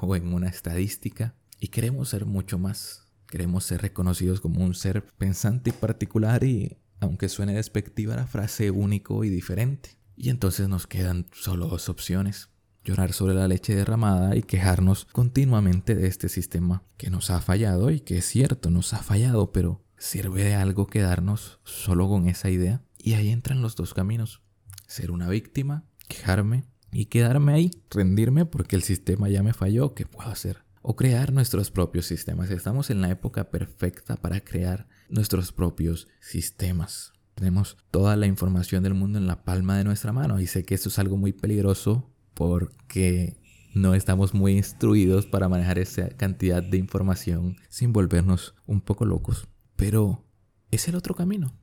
o 0.00 0.16
en 0.16 0.32
una 0.32 0.48
estadística. 0.48 1.34
y 1.60 1.68
queremos 1.68 2.08
ser 2.08 2.24
mucho 2.24 2.58
más. 2.58 3.08
Queremos 3.26 3.64
ser 3.64 3.82
reconocidos 3.82 4.40
como 4.40 4.64
un 4.64 4.74
ser 4.74 5.04
pensante 5.18 5.70
y 5.70 5.72
particular 5.72 6.44
y, 6.44 6.78
aunque 7.00 7.28
suene 7.28 7.54
despectiva 7.54 8.16
la 8.16 8.26
frase, 8.26 8.70
único 8.70 9.24
y 9.24 9.28
diferente. 9.28 9.98
Y 10.20 10.30
entonces 10.30 10.68
nos 10.68 10.88
quedan 10.88 11.26
solo 11.32 11.68
dos 11.68 11.88
opciones. 11.88 12.48
Llorar 12.82 13.12
sobre 13.12 13.34
la 13.34 13.46
leche 13.46 13.76
derramada 13.76 14.34
y 14.34 14.42
quejarnos 14.42 15.04
continuamente 15.12 15.94
de 15.94 16.08
este 16.08 16.28
sistema 16.28 16.82
que 16.96 17.08
nos 17.08 17.30
ha 17.30 17.40
fallado 17.40 17.92
y 17.92 18.00
que 18.00 18.18
es 18.18 18.24
cierto, 18.24 18.68
nos 18.70 18.92
ha 18.94 18.98
fallado, 18.98 19.52
pero 19.52 19.80
¿sirve 19.96 20.42
de 20.42 20.54
algo 20.56 20.88
quedarnos 20.88 21.60
solo 21.62 22.08
con 22.08 22.26
esa 22.26 22.50
idea? 22.50 22.82
Y 22.98 23.14
ahí 23.14 23.28
entran 23.28 23.62
los 23.62 23.76
dos 23.76 23.94
caminos. 23.94 24.42
Ser 24.88 25.12
una 25.12 25.28
víctima, 25.28 25.84
quejarme 26.08 26.64
y 26.90 27.06
quedarme 27.06 27.52
ahí, 27.52 27.70
rendirme 27.88 28.44
porque 28.44 28.74
el 28.74 28.82
sistema 28.82 29.28
ya 29.28 29.44
me 29.44 29.52
falló, 29.52 29.94
¿qué 29.94 30.04
puedo 30.04 30.30
hacer? 30.30 30.64
O 30.82 30.96
crear 30.96 31.32
nuestros 31.32 31.70
propios 31.70 32.06
sistemas. 32.06 32.50
Estamos 32.50 32.90
en 32.90 33.02
la 33.02 33.10
época 33.10 33.50
perfecta 33.50 34.16
para 34.16 34.40
crear 34.40 34.88
nuestros 35.08 35.52
propios 35.52 36.08
sistemas. 36.20 37.12
Tenemos 37.38 37.76
toda 37.92 38.16
la 38.16 38.26
información 38.26 38.82
del 38.82 38.94
mundo 38.94 39.16
en 39.16 39.28
la 39.28 39.44
palma 39.44 39.78
de 39.78 39.84
nuestra 39.84 40.12
mano 40.12 40.40
y 40.40 40.48
sé 40.48 40.64
que 40.64 40.74
esto 40.74 40.88
es 40.88 40.98
algo 40.98 41.16
muy 41.16 41.32
peligroso 41.32 42.10
porque 42.34 43.36
no 43.74 43.94
estamos 43.94 44.34
muy 44.34 44.56
instruidos 44.56 45.26
para 45.26 45.48
manejar 45.48 45.78
esa 45.78 46.08
cantidad 46.08 46.64
de 46.64 46.78
información 46.78 47.56
sin 47.68 47.92
volvernos 47.92 48.56
un 48.66 48.80
poco 48.80 49.04
locos. 49.04 49.46
Pero 49.76 50.26
es 50.72 50.88
el 50.88 50.96
otro 50.96 51.14
camino. 51.14 51.56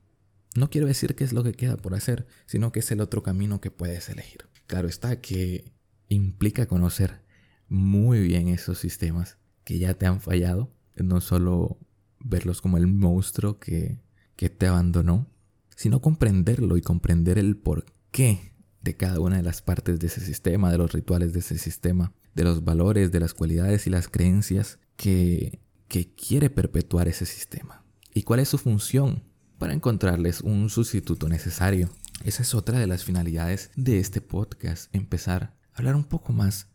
No 0.54 0.70
quiero 0.70 0.86
decir 0.86 1.14
que 1.14 1.24
es 1.24 1.34
lo 1.34 1.44
que 1.44 1.52
queda 1.52 1.76
por 1.76 1.92
hacer, 1.92 2.26
sino 2.46 2.72
que 2.72 2.80
es 2.80 2.90
el 2.90 3.02
otro 3.02 3.22
camino 3.22 3.60
que 3.60 3.70
puedes 3.70 4.08
elegir. 4.08 4.48
Claro 4.66 4.88
está 4.88 5.20
que 5.20 5.74
implica 6.08 6.64
conocer 6.64 7.20
muy 7.68 8.20
bien 8.20 8.48
esos 8.48 8.78
sistemas 8.78 9.36
que 9.62 9.78
ya 9.78 9.92
te 9.92 10.06
han 10.06 10.22
fallado, 10.22 10.72
no 10.96 11.20
solo 11.20 11.78
verlos 12.18 12.62
como 12.62 12.78
el 12.78 12.86
monstruo 12.86 13.58
que, 13.58 14.00
que 14.36 14.48
te 14.48 14.68
abandonó, 14.68 15.28
sino 15.76 16.00
comprenderlo 16.00 16.76
y 16.76 16.82
comprender 16.82 17.38
el 17.38 17.56
porqué 17.56 18.52
de 18.82 18.96
cada 18.96 19.20
una 19.20 19.36
de 19.36 19.42
las 19.42 19.62
partes 19.62 20.00
de 20.00 20.08
ese 20.08 20.20
sistema, 20.20 20.72
de 20.72 20.78
los 20.78 20.92
rituales 20.92 21.32
de 21.32 21.40
ese 21.40 21.58
sistema, 21.58 22.12
de 22.34 22.44
los 22.44 22.64
valores, 22.64 23.12
de 23.12 23.20
las 23.20 23.34
cualidades 23.34 23.86
y 23.86 23.90
las 23.90 24.08
creencias 24.08 24.78
que, 24.96 25.60
que 25.88 26.14
quiere 26.14 26.50
perpetuar 26.50 27.08
ese 27.08 27.26
sistema. 27.26 27.84
¿Y 28.14 28.22
cuál 28.22 28.40
es 28.40 28.48
su 28.48 28.58
función? 28.58 29.22
Para 29.58 29.74
encontrarles 29.74 30.40
un 30.40 30.70
sustituto 30.70 31.28
necesario. 31.28 31.90
Esa 32.24 32.42
es 32.42 32.54
otra 32.54 32.78
de 32.78 32.86
las 32.86 33.04
finalidades 33.04 33.70
de 33.76 33.98
este 33.98 34.20
podcast, 34.20 34.94
empezar 34.94 35.54
a 35.72 35.78
hablar 35.78 35.96
un 35.96 36.04
poco 36.04 36.32
más 36.32 36.68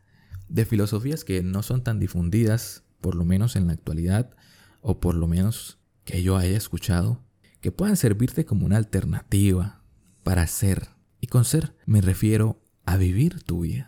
de 0.50 0.66
filosofías 0.66 1.24
que 1.24 1.42
no 1.42 1.64
son 1.64 1.84
tan 1.84 2.00
difundidas, 2.00 2.84
por 3.00 3.16
lo 3.16 3.24
menos 3.24 3.56
en 3.56 3.68
la 3.68 3.74
actualidad, 3.74 4.36
o 4.82 5.00
por 5.00 5.16
lo 5.16 5.28
menos 5.28 5.80
que 6.04 6.24
yo 6.24 6.38
haya 6.38 6.58
escuchado, 6.58 7.24
que 7.62 7.72
puedan 7.72 7.98
servirte 7.98 8.46
como 8.46 8.66
una 8.66 8.78
alternativa 8.78 9.84
para 10.24 10.46
ser. 10.48 10.90
Y 11.20 11.28
con 11.28 11.46
ser 11.46 11.76
me 11.86 12.02
refiero 12.02 12.62
a 12.86 12.98
vivir 12.98 13.44
tu 13.44 13.62
vida. 13.62 13.88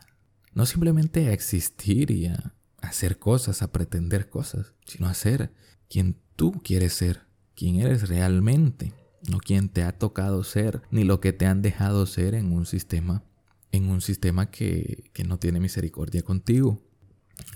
No 0.54 0.66
simplemente 0.66 1.28
a 1.28 1.34
existir 1.34 2.12
y 2.12 2.28
a 2.28 2.54
hacer 2.82 3.18
cosas, 3.18 3.62
a 3.62 3.72
pretender 3.72 4.30
cosas, 4.30 4.74
sino 4.86 5.08
a 5.08 5.14
ser 5.14 5.52
quien 5.90 6.18
tú 6.36 6.62
quieres 6.64 6.94
ser, 6.94 7.22
quien 7.56 7.78
eres 7.78 8.08
realmente 8.08 8.94
no 9.30 9.40
quien 9.40 9.70
te 9.70 9.84
ha 9.84 9.98
tocado 9.98 10.44
ser, 10.44 10.82
ni 10.92 11.04
lo 11.04 11.20
que 11.20 11.34
te 11.34 11.46
han 11.46 11.62
dejado 11.62 12.06
ser 12.06 12.36
en 12.36 12.52
un 12.52 12.66
sistema, 12.66 13.24
en 13.72 13.90
un 13.90 14.02
sistema 14.02 14.50
que, 14.50 15.12
no 15.26 15.40
tiene 15.40 15.60
misericordia 15.60 16.24
contigo. 16.24 16.82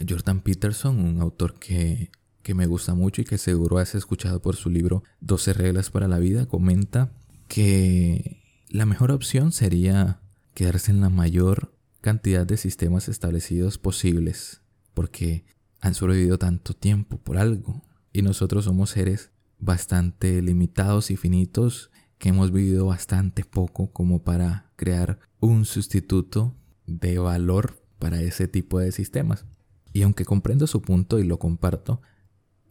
Jordan 0.07 0.41
Peterson, 0.41 0.99
un 0.99 1.21
autor 1.21 1.59
que, 1.59 2.11
que 2.47 2.55
me 2.55 2.65
gusta 2.65 2.95
mucho 2.95 3.21
y 3.21 3.25
que 3.25 3.37
seguro 3.37 3.77
has 3.77 3.93
escuchado 3.93 4.41
por 4.41 4.55
su 4.55 4.69
libro 4.69 5.03
12 5.19 5.51
reglas 5.51 5.91
para 5.91 6.07
la 6.07 6.17
vida, 6.17 6.45
comenta 6.45 7.11
que 7.49 8.41
la 8.69 8.85
mejor 8.85 9.11
opción 9.11 9.51
sería 9.51 10.21
quedarse 10.53 10.91
en 10.91 11.01
la 11.01 11.09
mayor 11.09 11.75
cantidad 11.99 12.47
de 12.47 12.55
sistemas 12.55 13.09
establecidos 13.09 13.77
posibles, 13.77 14.61
porque 14.93 15.43
han 15.81 15.93
sobrevivido 15.93 16.37
tanto 16.37 16.73
tiempo 16.73 17.17
por 17.17 17.37
algo, 17.37 17.83
y 18.13 18.21
nosotros 18.21 18.63
somos 18.63 18.91
seres 18.91 19.29
bastante 19.59 20.41
limitados 20.41 21.11
y 21.11 21.17
finitos 21.17 21.91
que 22.17 22.29
hemos 22.29 22.53
vivido 22.53 22.85
bastante 22.85 23.43
poco 23.43 23.91
como 23.91 24.23
para 24.23 24.71
crear 24.77 25.19
un 25.41 25.65
sustituto 25.65 26.55
de 26.85 27.19
valor 27.19 27.83
para 27.99 28.21
ese 28.21 28.47
tipo 28.47 28.79
de 28.79 28.93
sistemas. 28.93 29.45
Y 29.91 30.03
aunque 30.03 30.23
comprendo 30.23 30.65
su 30.65 30.81
punto 30.81 31.19
y 31.19 31.25
lo 31.25 31.39
comparto, 31.39 32.01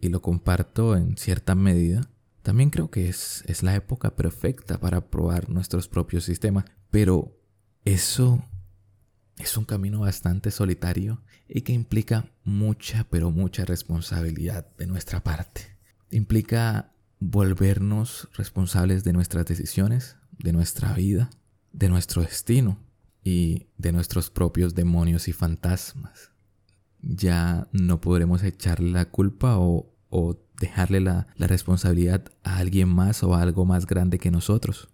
y 0.06 0.08
lo 0.08 0.22
comparto 0.22 0.96
en 0.96 1.16
cierta 1.16 1.54
medida, 1.54 2.08
también 2.42 2.70
creo 2.70 2.90
que 2.90 3.08
es, 3.08 3.44
es 3.46 3.62
la 3.62 3.74
época 3.74 4.16
perfecta 4.16 4.78
para 4.78 5.10
probar 5.10 5.48
nuestros 5.48 5.88
propios 5.88 6.24
sistemas. 6.24 6.64
Pero 6.90 7.36
eso 7.84 8.42
es 9.38 9.56
un 9.56 9.64
camino 9.64 10.00
bastante 10.00 10.50
solitario 10.50 11.22
y 11.48 11.62
que 11.62 11.72
implica 11.72 12.30
mucha, 12.44 13.04
pero 13.10 13.30
mucha 13.30 13.64
responsabilidad 13.64 14.66
de 14.76 14.86
nuestra 14.86 15.22
parte 15.22 15.76
implica 16.10 16.92
volvernos 17.18 18.28
responsables 18.34 19.04
de 19.04 19.12
nuestras 19.12 19.46
decisiones, 19.46 20.16
de 20.38 20.52
nuestra 20.52 20.92
vida, 20.92 21.30
de 21.72 21.88
nuestro 21.88 22.22
destino 22.22 22.78
y 23.22 23.66
de 23.76 23.92
nuestros 23.92 24.30
propios 24.30 24.74
demonios 24.74 25.28
y 25.28 25.32
fantasmas. 25.32 26.30
Ya 27.00 27.68
no 27.72 28.00
podremos 28.00 28.42
echarle 28.42 28.90
la 28.90 29.06
culpa 29.06 29.58
o, 29.58 29.92
dejarle 30.60 31.00
la, 31.00 31.26
la 31.36 31.46
responsabilidad 31.46 32.24
a 32.42 32.58
alguien 32.58 32.88
más 32.88 33.22
o 33.22 33.34
a 33.34 33.42
algo 33.42 33.64
más 33.64 33.86
grande 33.86 34.18
que 34.18 34.30
nosotros. 34.30 34.88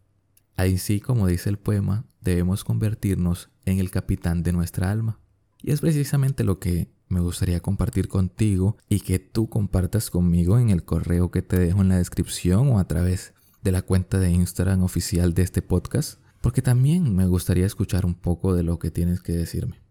Ahí 0.57 0.79
sí, 0.79 1.01
como 1.01 1.27
dice 1.27 1.49
el 1.49 1.59
poema, 1.59 2.05
debemos 2.21 2.65
convertirnos 2.65 3.49
en 3.65 3.79
el 3.79 3.91
capitán 3.91 4.43
de 4.43 4.53
nuestra 4.53 4.91
alma. 4.91 5.19
Y 5.63 5.71
es 5.71 5.81
precisamente 5.81 6.45
lo 6.45 6.59
que 6.59 6.91
me 7.09 7.21
gustaría 7.21 7.61
compartir 7.61 8.09
contigo 8.09 8.77
y 8.89 9.01
que 9.01 9.19
tú 9.19 9.49
compartas 9.49 10.11
conmigo 10.11 10.59
en 10.59 10.71
el 10.71 10.85
correo 10.85 11.31
que 11.31 11.43
te 11.43 11.59
dejo 11.59 11.83
en 11.83 11.89
la 11.89 11.99
descripción 11.99 12.69
o 12.71 12.79
a 12.79 12.89
través 12.89 13.35
de 13.63 13.71
la 13.71 13.83
cuenta 13.83 14.19
de 14.19 14.31
Instagram 14.31 14.83
oficial 14.83 15.35
de 15.35 15.43
este 15.43 15.63
podcast, 15.63 16.21
porque 16.41 16.63
también 16.63 17.15
me 17.15 17.27
gustaría 17.27 17.67
escuchar 17.67 18.05
un 18.05 18.15
poco 18.15 18.55
de 18.55 18.65
lo 18.65 18.79
que 18.79 18.91
tienes 18.91 19.23
que 19.23 19.33
decirme. 19.33 19.82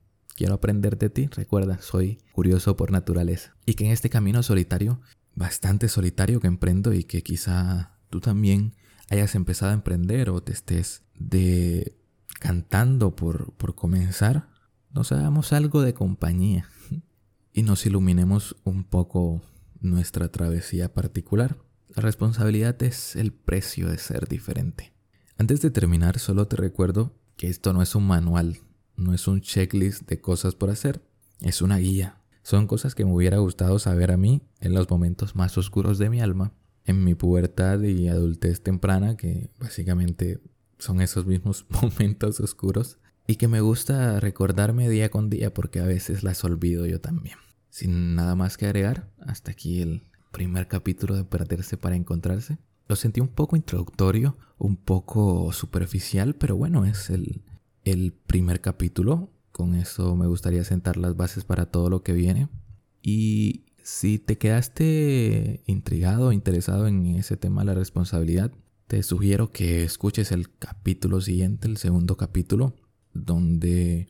Quiero 0.41 0.55
aprender 0.55 0.97
de 0.97 1.11
ti, 1.11 1.27
recuerda, 1.27 1.79
soy 1.83 2.17
curioso 2.31 2.75
por 2.75 2.89
naturaleza. 2.89 3.55
Y 3.67 3.75
que 3.75 3.85
en 3.85 3.91
este 3.91 4.09
camino 4.09 4.41
solitario, 4.41 4.99
bastante 5.35 5.87
solitario 5.87 6.39
que 6.39 6.47
emprendo 6.47 6.93
y 6.93 7.03
que 7.03 7.21
quizá 7.21 7.99
tú 8.09 8.21
también 8.21 8.73
hayas 9.11 9.35
empezado 9.35 9.69
a 9.69 9.75
emprender 9.75 10.31
o 10.31 10.41
te 10.41 10.51
estés 10.51 11.03
de 11.13 11.95
cantando 12.39 13.15
por, 13.15 13.53
por 13.53 13.75
comenzar, 13.75 14.49
nos 14.89 15.11
hagamos 15.11 15.53
algo 15.53 15.83
de 15.83 15.93
compañía 15.93 16.67
y 17.53 17.61
nos 17.61 17.85
iluminemos 17.85 18.55
un 18.63 18.83
poco 18.83 19.43
nuestra 19.79 20.29
travesía 20.29 20.91
particular. 20.91 21.59
La 21.89 22.01
responsabilidad 22.01 22.81
es 22.81 23.15
el 23.15 23.31
precio 23.31 23.89
de 23.89 23.99
ser 23.99 24.27
diferente. 24.27 24.91
Antes 25.37 25.61
de 25.61 25.69
terminar, 25.69 26.17
solo 26.17 26.47
te 26.47 26.55
recuerdo 26.55 27.13
que 27.37 27.47
esto 27.47 27.73
no 27.73 27.83
es 27.83 27.93
un 27.93 28.07
manual, 28.07 28.57
no 29.01 29.13
es 29.13 29.27
un 29.27 29.41
checklist 29.41 30.07
de 30.07 30.21
cosas 30.21 30.55
por 30.55 30.69
hacer, 30.69 31.01
es 31.41 31.61
una 31.61 31.77
guía. 31.77 32.17
Son 32.43 32.67
cosas 32.67 32.95
que 32.95 33.05
me 33.05 33.13
hubiera 33.13 33.37
gustado 33.37 33.79
saber 33.79 34.11
a 34.11 34.17
mí 34.17 34.41
en 34.59 34.73
los 34.73 34.89
momentos 34.89 35.35
más 35.35 35.57
oscuros 35.57 35.97
de 35.97 36.09
mi 36.09 36.21
alma, 36.21 36.53
en 36.85 37.03
mi 37.03 37.15
pubertad 37.15 37.81
y 37.81 38.07
adultez 38.07 38.61
temprana, 38.61 39.17
que 39.17 39.49
básicamente 39.59 40.39
son 40.79 41.01
esos 41.01 41.25
mismos 41.25 41.65
momentos 41.81 42.39
oscuros 42.39 42.97
y 43.27 43.35
que 43.35 43.47
me 43.47 43.61
gusta 43.61 44.19
recordarme 44.19 44.89
día 44.89 45.09
con 45.09 45.29
día 45.29 45.53
porque 45.53 45.79
a 45.79 45.85
veces 45.85 46.23
las 46.23 46.43
olvido 46.43 46.85
yo 46.85 46.99
también. 46.99 47.37
Sin 47.69 48.15
nada 48.15 48.35
más 48.35 48.57
que 48.57 48.65
agregar, 48.65 49.09
hasta 49.19 49.51
aquí 49.51 49.81
el 49.81 50.03
primer 50.31 50.67
capítulo 50.67 51.15
de 51.15 51.23
Perderse 51.23 51.77
para 51.77 51.95
Encontrarse. 51.95 52.57
Lo 52.87 52.95
sentí 52.95 53.21
un 53.21 53.29
poco 53.29 53.55
introductorio, 53.55 54.37
un 54.57 54.75
poco 54.75 55.53
superficial, 55.53 56.35
pero 56.35 56.57
bueno, 56.57 56.85
es 56.85 57.09
el, 57.09 57.41
el 57.85 58.13
primer 58.13 58.61
capítulo. 58.61 59.29
Con 59.51 59.75
eso 59.75 60.15
me 60.15 60.27
gustaría 60.27 60.63
sentar 60.63 60.97
las 60.97 61.15
bases 61.15 61.43
para 61.43 61.65
todo 61.65 61.89
lo 61.89 62.03
que 62.03 62.13
viene. 62.13 62.47
Y 63.01 63.65
si 63.83 64.19
te 64.19 64.37
quedaste 64.37 65.63
intrigado 65.65 66.31
interesado 66.31 66.87
en 66.87 67.05
ese 67.15 67.37
tema 67.37 67.61
de 67.61 67.67
la 67.67 67.73
responsabilidad, 67.73 68.51
te 68.87 69.03
sugiero 69.03 69.51
que 69.51 69.83
escuches 69.83 70.31
el 70.31 70.53
capítulo 70.57 71.21
siguiente, 71.21 71.67
el 71.67 71.77
segundo 71.77 72.17
capítulo, 72.17 72.75
donde 73.13 74.09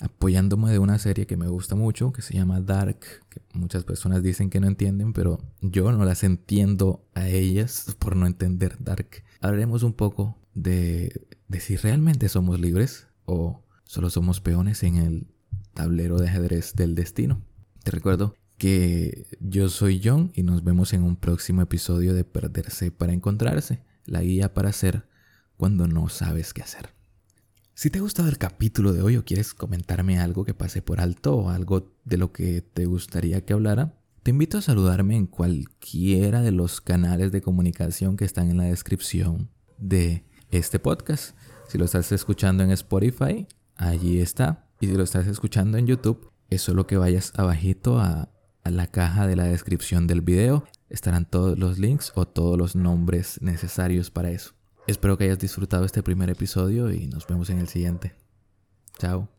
apoyándome 0.00 0.70
de 0.70 0.78
una 0.78 0.98
serie 0.98 1.26
que 1.26 1.36
me 1.36 1.48
gusta 1.48 1.74
mucho, 1.74 2.12
que 2.12 2.22
se 2.22 2.34
llama 2.34 2.60
Dark, 2.60 3.00
que 3.30 3.40
muchas 3.52 3.84
personas 3.84 4.22
dicen 4.22 4.50
que 4.50 4.60
no 4.60 4.68
entienden, 4.68 5.12
pero 5.12 5.40
yo 5.60 5.90
no 5.90 6.04
las 6.04 6.22
entiendo 6.22 7.04
a 7.14 7.28
ellas 7.28 7.96
por 7.98 8.14
no 8.14 8.26
entender 8.26 8.76
Dark. 8.78 9.24
Hablaremos 9.40 9.82
un 9.82 9.94
poco 9.94 10.36
de, 10.54 11.26
de 11.48 11.60
si 11.60 11.76
realmente 11.76 12.28
somos 12.28 12.60
libres 12.60 13.07
o 13.28 13.62
solo 13.84 14.10
somos 14.10 14.40
peones 14.40 14.82
en 14.82 14.96
el 14.96 15.26
tablero 15.74 16.18
de 16.18 16.28
ajedrez 16.28 16.74
del 16.74 16.94
destino. 16.94 17.42
Te 17.84 17.90
recuerdo 17.90 18.34
que 18.56 19.26
yo 19.38 19.68
soy 19.68 20.00
John 20.02 20.32
y 20.34 20.42
nos 20.42 20.64
vemos 20.64 20.92
en 20.92 21.04
un 21.04 21.16
próximo 21.16 21.62
episodio 21.62 22.14
de 22.14 22.24
Perderse 22.24 22.90
para 22.90 23.12
Encontrarse, 23.12 23.84
la 24.06 24.22
guía 24.22 24.54
para 24.54 24.70
hacer 24.70 25.06
cuando 25.56 25.86
no 25.86 26.08
sabes 26.08 26.54
qué 26.54 26.62
hacer. 26.62 26.94
Si 27.74 27.90
te 27.90 27.98
ha 27.98 28.02
gustado 28.02 28.28
el 28.28 28.38
capítulo 28.38 28.92
de 28.92 29.02
hoy 29.02 29.16
o 29.16 29.24
quieres 29.24 29.54
comentarme 29.54 30.18
algo 30.18 30.44
que 30.44 30.54
pase 30.54 30.82
por 30.82 31.00
alto 31.00 31.36
o 31.36 31.50
algo 31.50 31.92
de 32.04 32.16
lo 32.16 32.32
que 32.32 32.62
te 32.62 32.86
gustaría 32.86 33.44
que 33.44 33.52
hablara, 33.52 33.94
te 34.22 34.30
invito 34.32 34.58
a 34.58 34.62
saludarme 34.62 35.16
en 35.16 35.26
cualquiera 35.26 36.40
de 36.42 36.50
los 36.50 36.80
canales 36.80 37.30
de 37.30 37.42
comunicación 37.42 38.16
que 38.16 38.24
están 38.24 38.50
en 38.50 38.56
la 38.56 38.64
descripción 38.64 39.50
de 39.78 40.24
este 40.50 40.78
podcast. 40.78 41.36
Si 41.68 41.78
lo 41.78 41.84
estás 41.84 42.10
escuchando 42.12 42.62
en 42.64 42.70
Spotify, 42.70 43.46
allí 43.76 44.20
está. 44.20 44.66
Y 44.80 44.86
si 44.86 44.94
lo 44.94 45.04
estás 45.04 45.26
escuchando 45.26 45.76
en 45.76 45.86
YouTube, 45.86 46.30
es 46.50 46.62
solo 46.62 46.86
que 46.86 46.96
vayas 46.96 47.32
abajito 47.36 48.00
a, 48.00 48.30
a 48.64 48.70
la 48.70 48.86
caja 48.86 49.26
de 49.26 49.36
la 49.36 49.44
descripción 49.44 50.06
del 50.06 50.22
video. 50.22 50.64
Estarán 50.88 51.26
todos 51.26 51.58
los 51.58 51.78
links 51.78 52.12
o 52.14 52.26
todos 52.26 52.56
los 52.56 52.74
nombres 52.74 53.40
necesarios 53.42 54.10
para 54.10 54.30
eso. 54.30 54.54
Espero 54.86 55.18
que 55.18 55.24
hayas 55.24 55.38
disfrutado 55.38 55.84
este 55.84 56.02
primer 56.02 56.30
episodio 56.30 56.90
y 56.90 57.06
nos 57.06 57.26
vemos 57.26 57.50
en 57.50 57.58
el 57.58 57.68
siguiente. 57.68 58.14
Chao. 58.98 59.37